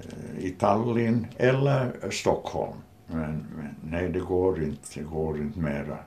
Eh, 0.00 0.44
I 0.44 0.50
Tallinn 0.50 1.26
eller 1.36 2.10
Stockholm. 2.10 2.76
Men, 3.06 3.46
men 3.56 3.74
nej, 3.82 4.08
det 4.08 4.20
går 4.20 4.62
inte, 4.62 4.88
det 4.94 5.02
går 5.02 5.38
inte 5.38 5.58
mera. 5.58 5.98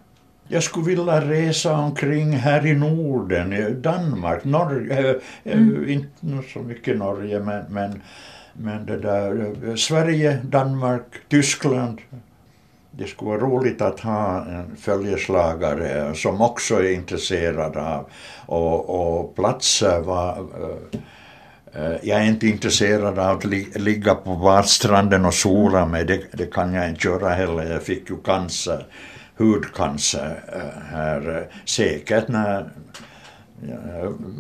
Jag 0.52 0.64
skulle 0.64 0.86
vilja 0.86 1.22
resa 1.22 1.74
omkring 1.74 2.32
här 2.32 2.66
i 2.66 2.74
Norden, 2.74 3.82
Danmark, 3.82 4.43
Norge, 4.43 5.16
äh, 5.43 5.54
äh, 5.54 5.93
inte 5.93 6.08
nå 6.20 6.41
så 6.54 6.60
mycket 6.60 6.97
Norge, 6.97 7.39
men, 7.39 7.66
men, 7.70 8.02
men 8.54 8.86
det 8.86 8.97
där, 8.97 9.56
äh, 9.70 9.76
Sverige, 9.76 10.39
Danmark, 10.43 11.04
Tyskland. 11.28 12.02
Det 12.91 13.08
skulle 13.08 13.30
vara 13.30 13.41
roligt 13.41 13.82
att 13.82 14.00
ha 14.00 14.45
en 14.45 14.76
följeslagare 14.76 16.16
som 16.16 16.41
också 16.41 16.76
är 16.76 16.91
intresserad 16.91 17.78
av 17.78 18.10
och, 18.45 18.89
och 18.89 19.36
platser 19.36 20.00
var, 20.00 20.45
Eh, 21.74 21.95
jag 22.04 22.20
är 22.20 22.24
inte 22.24 22.47
intresserad 22.47 23.20
av 23.20 23.38
att 23.38 23.45
ligga 23.76 24.16
på 24.16 24.36
badstranden 24.36 25.26
och 25.26 25.34
sola 25.34 25.86
mig, 25.86 26.06
det, 26.06 26.22
det 26.32 26.54
kan 26.54 26.74
jag 26.74 26.89
inte 26.89 27.08
göra 27.08 27.30
heller. 27.30 27.72
Jag 27.72 27.84
fick 27.84 28.10
ju 28.10 28.18
cancer, 28.18 28.86
hudcancer 29.40 30.44
eh, 30.54 30.82
här 30.92 31.38
eh, 31.38 31.56
säkert 31.66 32.28
när 32.28 32.70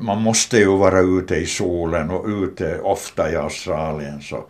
man 0.01 0.21
måste 0.21 0.57
ju 0.57 0.77
vara 0.77 0.99
ute 0.99 1.35
i 1.35 1.45
solen 1.45 2.09
och 2.09 2.25
ute 2.27 2.79
ofta 2.79 3.31
i 3.31 3.35
Australien 3.35 4.21
så, 4.21 4.45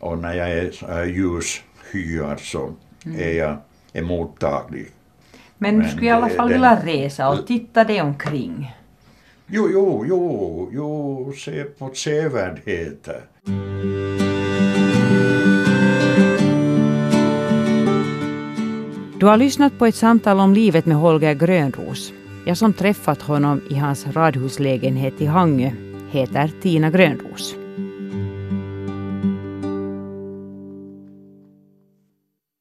och 0.00 0.18
när 0.18 0.34
jag 0.34 0.48
är 0.50 1.04
ljushyad 1.04 2.40
så 2.40 2.74
mm. 3.04 3.20
är 3.20 3.32
jag 3.32 3.56
är 3.92 4.02
mottaglig. 4.02 4.86
Men 5.58 5.78
du 5.78 5.88
skulle 5.88 6.06
i 6.06 6.10
alla 6.10 6.28
fall 6.28 6.48
vilja 6.48 6.84
resa 6.84 7.28
och 7.28 7.46
titta 7.46 7.84
dig 7.84 8.00
omkring? 8.00 8.74
Jo, 9.46 9.68
jo, 9.72 10.04
jo, 10.08 10.70
jo, 10.72 11.32
se 11.36 11.64
på 11.64 11.90
sevärdheter. 11.94 13.20
Du 19.24 19.28
har 19.28 19.36
lyssnat 19.36 19.78
på 19.78 19.86
ett 19.86 19.94
samtal 19.94 20.40
om 20.40 20.54
livet 20.54 20.86
med 20.86 20.96
Holger 20.96 21.34
Grönros. 21.34 22.12
Jag 22.46 22.56
som 22.56 22.72
träffat 22.72 23.22
honom 23.22 23.60
i 23.70 23.74
hans 23.74 24.06
radhuslägenhet 24.06 25.20
i 25.20 25.26
Hangö 25.26 25.70
heter 26.10 26.50
Tina 26.62 26.90
Grönros. 26.90 27.54